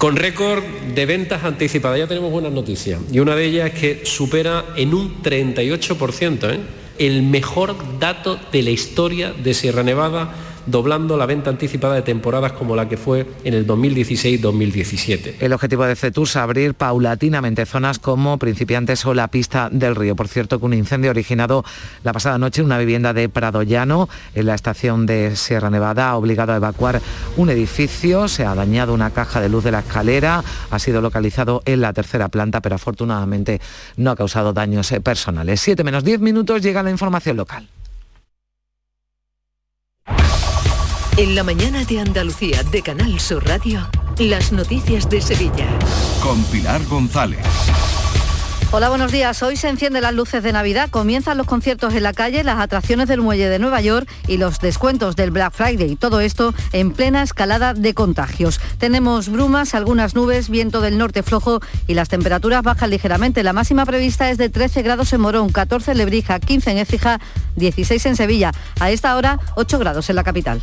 [0.00, 2.98] Con récord de ventas anticipadas, ya tenemos buenas noticias.
[3.12, 6.60] Y una de ellas es que supera en un 38% ¿eh?
[6.96, 10.34] el mejor dato de la historia de Sierra Nevada
[10.70, 15.34] doblando la venta anticipada de temporadas como la que fue en el 2016-2017.
[15.40, 20.16] El objetivo de CETUR es abrir paulatinamente zonas como Principiantes o la Pista del Río.
[20.16, 21.64] Por cierto, que un incendio originado
[22.04, 26.10] la pasada noche en una vivienda de Prado Llano, en la estación de Sierra Nevada,
[26.10, 27.00] ha obligado a evacuar
[27.36, 31.62] un edificio, se ha dañado una caja de luz de la escalera, ha sido localizado
[31.64, 33.60] en la tercera planta, pero afortunadamente
[33.96, 35.60] no ha causado daños eh, personales.
[35.60, 37.68] 7 menos 10 minutos llega la información local.
[41.16, 43.86] En la mañana de Andalucía de Canal Sur Radio,
[44.18, 45.66] las noticias de Sevilla.
[46.22, 47.44] Con Pilar González.
[48.72, 49.42] Hola, buenos días.
[49.42, 53.08] Hoy se encienden las luces de Navidad, comienzan los conciertos en la calle, las atracciones
[53.08, 55.96] del muelle de Nueva York y los descuentos del Black Friday.
[55.96, 58.60] Todo esto en plena escalada de contagios.
[58.78, 63.42] Tenemos brumas, algunas nubes, viento del norte flojo y las temperaturas bajan ligeramente.
[63.42, 67.20] La máxima prevista es de 13 grados en Morón, 14 en Lebrija, 15 en Écija,
[67.56, 68.52] 16 en Sevilla.
[68.78, 70.62] A esta hora, 8 grados en la capital.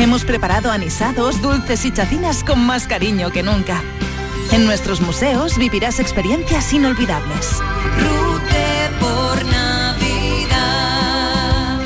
[0.00, 3.82] Hemos preparado anisados, dulces y chacinas con más cariño que nunca.
[4.50, 7.58] En nuestros museos vivirás experiencias inolvidables.
[7.98, 10.56] Rute por Navidad.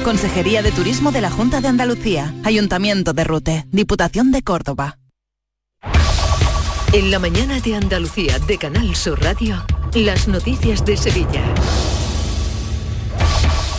[0.05, 4.99] Consejería de Turismo de la Junta de Andalucía, Ayuntamiento de Rute, Diputación de Córdoba.
[6.93, 11.43] En la mañana de Andalucía de Canal Sur Radio, las noticias de Sevilla.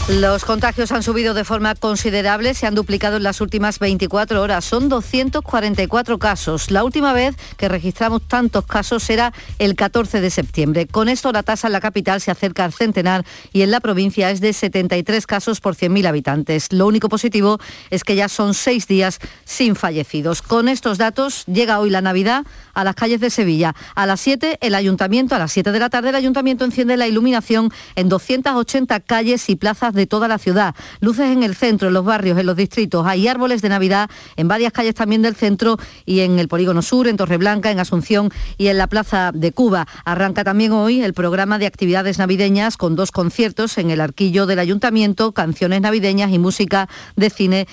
[0.07, 4.63] Los contagios han subido de forma considerable, se han duplicado en las últimas 24 horas.
[4.63, 6.69] Son 244 casos.
[6.69, 10.85] La última vez que registramos tantos casos era el 14 de septiembre.
[10.85, 14.29] Con esto la tasa en la capital se acerca al centenar y en la provincia
[14.29, 16.71] es de 73 casos por 100.000 habitantes.
[16.71, 17.57] Lo único positivo
[17.89, 20.43] es que ya son seis días sin fallecidos.
[20.43, 22.45] Con estos datos llega hoy la Navidad
[22.75, 23.73] a las calles de Sevilla.
[23.95, 27.07] A las 7 el ayuntamiento, a las 7 de la tarde el ayuntamiento enciende la
[27.07, 30.75] iluminación en 280 calles y plazas de toda la ciudad.
[30.99, 33.05] Luces en el centro, en los barrios, en los distritos.
[33.07, 37.07] Hay árboles de Navidad en varias calles también del centro y en el Polígono Sur,
[37.07, 39.87] en Torreblanca, en Asunción y en la Plaza de Cuba.
[40.03, 44.59] Arranca también hoy el programa de actividades navideñas con dos conciertos en el arquillo del
[44.59, 47.67] ayuntamiento, canciones navideñas y música de cine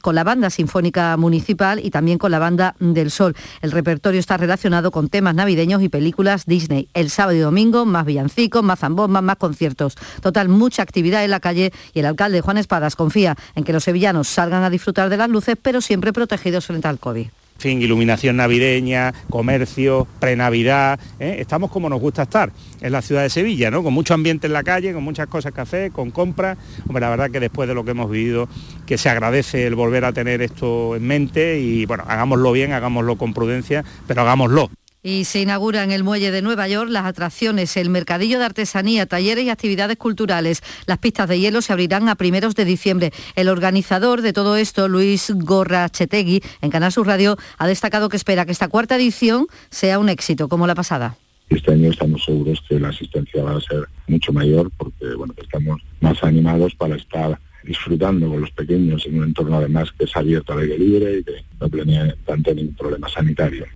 [0.00, 3.36] con la banda sinfónica municipal y también con la banda del Sol.
[3.60, 6.88] El repertorio está relacionado con temas navideños y películas Disney.
[6.94, 9.96] El sábado y domingo más villancicos, más zambombas, más conciertos.
[10.22, 13.84] Total, mucha actividad en la calle y el alcalde Juan Espadas confía en que los
[13.84, 17.26] sevillanos salgan a disfrutar de las luces, pero siempre protegidos frente al COVID.
[17.58, 21.36] fin, iluminación navideña, comercio, prenavidad, ¿eh?
[21.40, 23.82] estamos como nos gusta estar en la ciudad de Sevilla, ¿no?
[23.82, 26.56] Con mucho ambiente en la calle, con muchas cosas que hacer, con compras.
[26.86, 28.48] Hombre, la verdad que después de lo que hemos vivido,
[28.86, 33.16] que se agradece el volver a tener esto en mente y bueno, hagámoslo bien, hagámoslo
[33.16, 34.70] con prudencia, pero hagámoslo.
[35.02, 39.06] Y se inaugura en el muelle de Nueva York las atracciones, el mercadillo de artesanía,
[39.06, 40.62] talleres y actividades culturales.
[40.84, 43.12] Las pistas de hielo se abrirán a primeros de diciembre.
[43.34, 48.44] El organizador de todo esto, Luis Gorrachetegui, en Canal Sur Radio, ha destacado que espera
[48.44, 51.16] que esta cuarta edición sea un éxito, como la pasada.
[51.48, 56.22] Este año estamos seguros que la asistencia va a ser mucho mayor porque estamos más
[56.22, 60.60] animados para estar disfrutando con los pequeños en un entorno además que es abierto al
[60.60, 63.66] aire libre y que no plantea ningún problema sanitario.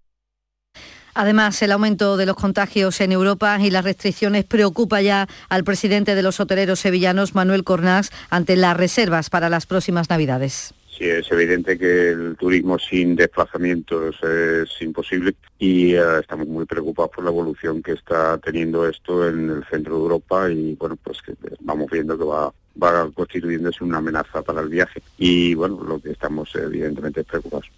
[1.14, 6.14] Además, el aumento de los contagios en Europa y las restricciones preocupa ya al presidente
[6.14, 10.74] de los hoteleros sevillanos, Manuel Cornás, ante las reservas para las próximas Navidades.
[10.96, 17.10] Sí, es evidente que el turismo sin desplazamientos es imposible y eh, estamos muy preocupados
[17.16, 21.20] por la evolución que está teniendo esto en el centro de Europa y bueno, pues
[21.20, 25.98] que vamos viendo que va, va constituyéndose una amenaza para el viaje y bueno, lo
[25.98, 27.68] que estamos evidentemente preocupados.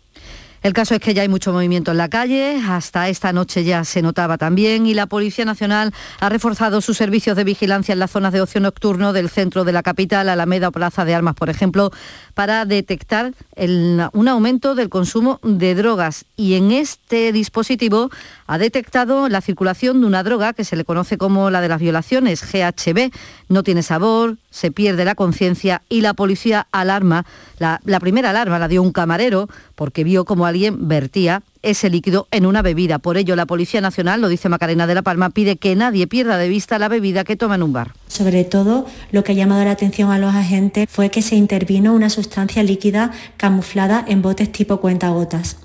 [0.67, 3.85] El caso es que ya hay mucho movimiento en la calle, hasta esta noche ya
[3.85, 8.11] se notaba también y la Policía Nacional ha reforzado sus servicios de vigilancia en las
[8.11, 11.51] zonas de ocio nocturno del centro de la capital, Alameda o Plaza de Armas, por
[11.51, 11.93] ejemplo,
[12.35, 16.25] para detectar un aumento del consumo de drogas.
[16.35, 18.11] Y en este dispositivo
[18.49, 21.81] ha detectado la circulación de una droga que se le conoce como la de las
[21.81, 23.13] violaciones, GHB.
[23.49, 27.25] No tiene sabor, se pierde la conciencia y la policía alarma.
[27.59, 32.27] La, la primera alarma la dio un camarero porque vio como alguien vertía ese líquido
[32.31, 32.99] en una bebida.
[32.99, 36.39] Por ello, la Policía Nacional, lo dice Macarena de la Palma, pide que nadie pierda
[36.39, 37.93] de vista la bebida que toma en un bar.
[38.09, 41.93] Sobre todo, lo que ha llamado la atención a los agentes fue que se intervino
[41.93, 45.59] una sustancia líquida camuflada en botes tipo cuentagotas.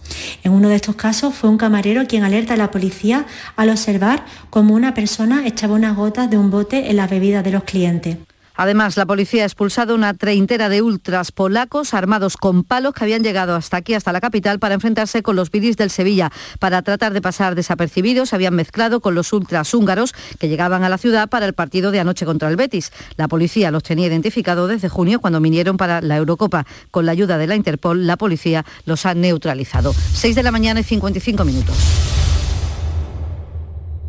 [0.43, 4.25] En uno de estos casos fue un camarero quien alerta a la policía al observar
[4.49, 8.17] cómo una persona echaba unas gotas de un bote en la bebida de los clientes.
[8.61, 13.23] Además, la policía ha expulsado una treintena de ultras polacos armados con palos que habían
[13.23, 16.31] llegado hasta aquí, hasta la capital, para enfrentarse con los bidis del Sevilla.
[16.59, 20.89] Para tratar de pasar desapercibidos, se habían mezclado con los ultras húngaros que llegaban a
[20.89, 22.91] la ciudad para el partido de anoche contra el Betis.
[23.17, 26.67] La policía los tenía identificados desde junio cuando vinieron para la Eurocopa.
[26.91, 29.91] Con la ayuda de la Interpol, la policía los ha neutralizado.
[30.13, 32.20] 6 de la mañana y 55 minutos.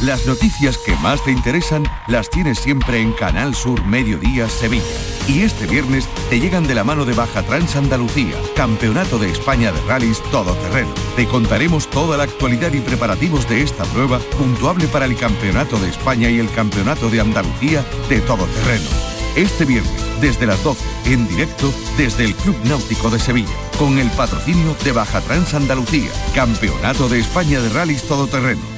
[0.00, 4.84] Las noticias que más te interesan las tienes siempre en Canal Sur Mediodía Sevilla.
[5.26, 9.72] Y este viernes te llegan de la mano de Baja Trans Andalucía, Campeonato de España
[9.72, 10.94] de Rallys Todoterreno.
[11.16, 15.88] Te contaremos toda la actualidad y preparativos de esta prueba, puntuable para el Campeonato de
[15.88, 18.88] España y el Campeonato de Andalucía de Todoterreno.
[19.34, 24.10] Este viernes, desde las 12, en directo desde el Club Náutico de Sevilla, con el
[24.12, 28.77] patrocinio de Baja Trans Andalucía, Campeonato de España de Rallys Todoterreno.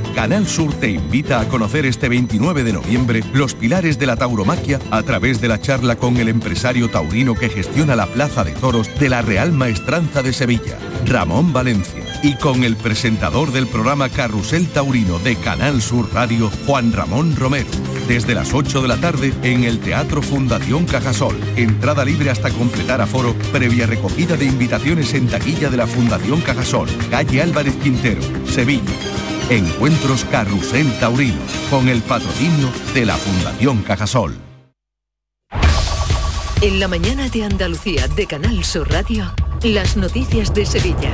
[0.15, 4.79] Canal Sur te invita a conocer este 29 de noviembre los pilares de la tauromaquia
[4.91, 8.89] a través de la charla con el empresario taurino que gestiona la Plaza de Toros
[8.99, 14.67] de la Real Maestranza de Sevilla, Ramón Valencia, y con el presentador del programa Carrusel
[14.67, 17.69] Taurino de Canal Sur Radio, Juan Ramón Romero.
[18.07, 21.39] Desde las 8 de la tarde en el Teatro Fundación Cajasol.
[21.55, 26.89] Entrada libre hasta completar aforo, previa recogida de invitaciones en taquilla de la Fundación Cajasol,
[27.09, 28.83] calle Álvarez Quintero, Sevilla.
[29.51, 34.33] Encuentros Carrusel Taurino, con el patrocinio de la Fundación Cajasol.
[36.61, 39.25] En la mañana de Andalucía de Canal Sur Radio,
[39.61, 41.11] las noticias de Sevilla.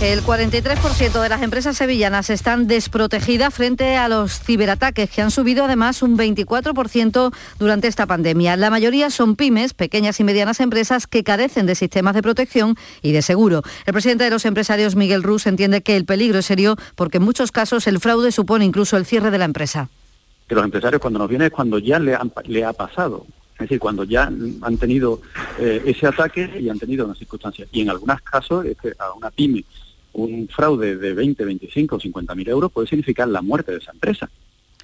[0.00, 5.64] El 43% de las empresas sevillanas están desprotegidas frente a los ciberataques, que han subido
[5.64, 8.56] además un 24% durante esta pandemia.
[8.56, 13.10] La mayoría son pymes, pequeñas y medianas empresas que carecen de sistemas de protección y
[13.10, 13.62] de seguro.
[13.86, 17.24] El presidente de los empresarios, Miguel Rus, entiende que el peligro es serio porque en
[17.24, 19.88] muchos casos el fraude supone incluso el cierre de la empresa.
[20.46, 23.26] que los empresarios cuando nos vienen es cuando ya le, ha pasado.
[23.54, 24.30] Es decir, cuando ya
[24.62, 25.20] han tenido
[25.58, 27.66] eh, ese ataque y han tenido una circunstancia.
[27.72, 29.64] Y en algunos casos, es que a una pyme,
[30.12, 33.92] un fraude de 20, 25 o 50 mil euros puede significar la muerte de esa
[33.92, 34.30] empresa.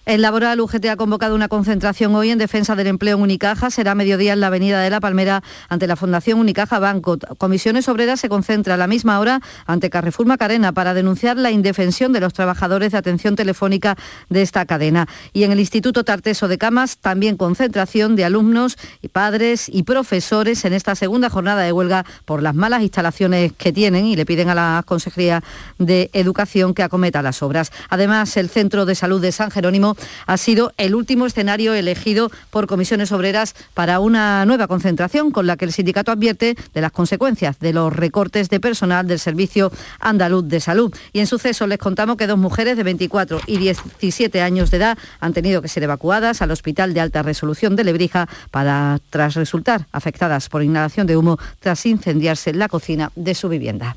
[0.06, 3.70] El laboral UGT ha convocado una concentración hoy en defensa del empleo en Unicaja.
[3.70, 7.16] Será mediodía en la Avenida de la Palmera ante la Fundación Unicaja Banco.
[7.38, 12.12] Comisiones Obreras se concentra a la misma hora ante Carrefour Macarena para denunciar la indefensión
[12.12, 13.96] de los trabajadores de atención telefónica
[14.28, 15.08] de esta cadena.
[15.32, 20.66] Y en el Instituto Tarteso de Camas también concentración de alumnos y padres y profesores
[20.66, 24.50] en esta segunda jornada de huelga por las malas instalaciones que tienen y le piden
[24.50, 25.42] a la Consejería
[25.78, 27.72] de Educación que acometa las obras.
[27.88, 29.93] Además, el Centro de Salud de San Jerónimo
[30.26, 35.56] ha sido el último escenario elegido por comisiones obreras para una nueva concentración con la
[35.56, 40.46] que el sindicato advierte de las consecuencias de los recortes de personal del Servicio Andaluz
[40.46, 40.94] de Salud.
[41.12, 44.98] Y en suceso les contamos que dos mujeres de 24 y 17 años de edad
[45.20, 49.86] han tenido que ser evacuadas al Hospital de Alta Resolución de Lebrija para, tras resultar
[49.92, 53.94] afectadas por inhalación de humo tras incendiarse la cocina de su vivienda.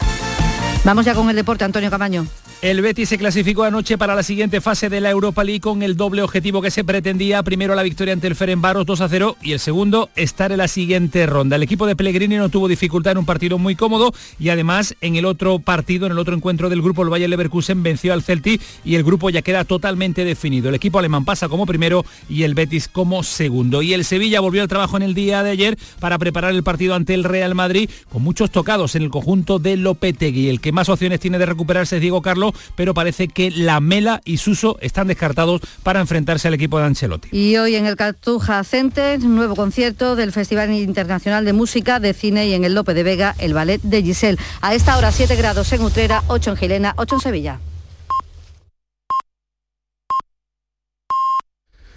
[0.87, 2.25] Vamos ya con el deporte, Antonio Camaño.
[2.59, 5.95] El Betis se clasificó anoche para la siguiente fase de la Europa League con el
[5.95, 7.43] doble objetivo que se pretendía.
[7.43, 10.67] Primero la victoria ante el Ferenbaros 2 a 0 y el segundo estar en la
[10.67, 11.57] siguiente ronda.
[11.57, 15.17] El equipo de Pellegrini no tuvo dificultad en un partido muy cómodo y además en
[15.17, 18.59] el otro partido, en el otro encuentro del grupo, el Bayer Leverkusen venció al Celtic
[18.83, 20.69] y el grupo ya queda totalmente definido.
[20.69, 23.83] El equipo alemán pasa como primero y el Betis como segundo.
[23.83, 26.95] Y el Sevilla volvió al trabajo en el día de ayer para preparar el partido
[26.95, 30.49] ante el Real Madrid con muchos tocados en el conjunto de Lopetegui.
[30.49, 34.37] El que más opciones tiene de recuperarse Diego Carlos pero parece que la Mela y
[34.37, 37.29] Suso están descartados para enfrentarse al equipo de Ancelotti.
[37.31, 42.47] Y hoy en el Cartuja Center, nuevo concierto del Festival Internacional de Música, de Cine
[42.47, 44.37] y en el Lope de Vega, el ballet de Giselle.
[44.61, 47.59] A esta hora 7 grados en Utrera, 8 en Gilena, 8 en Sevilla.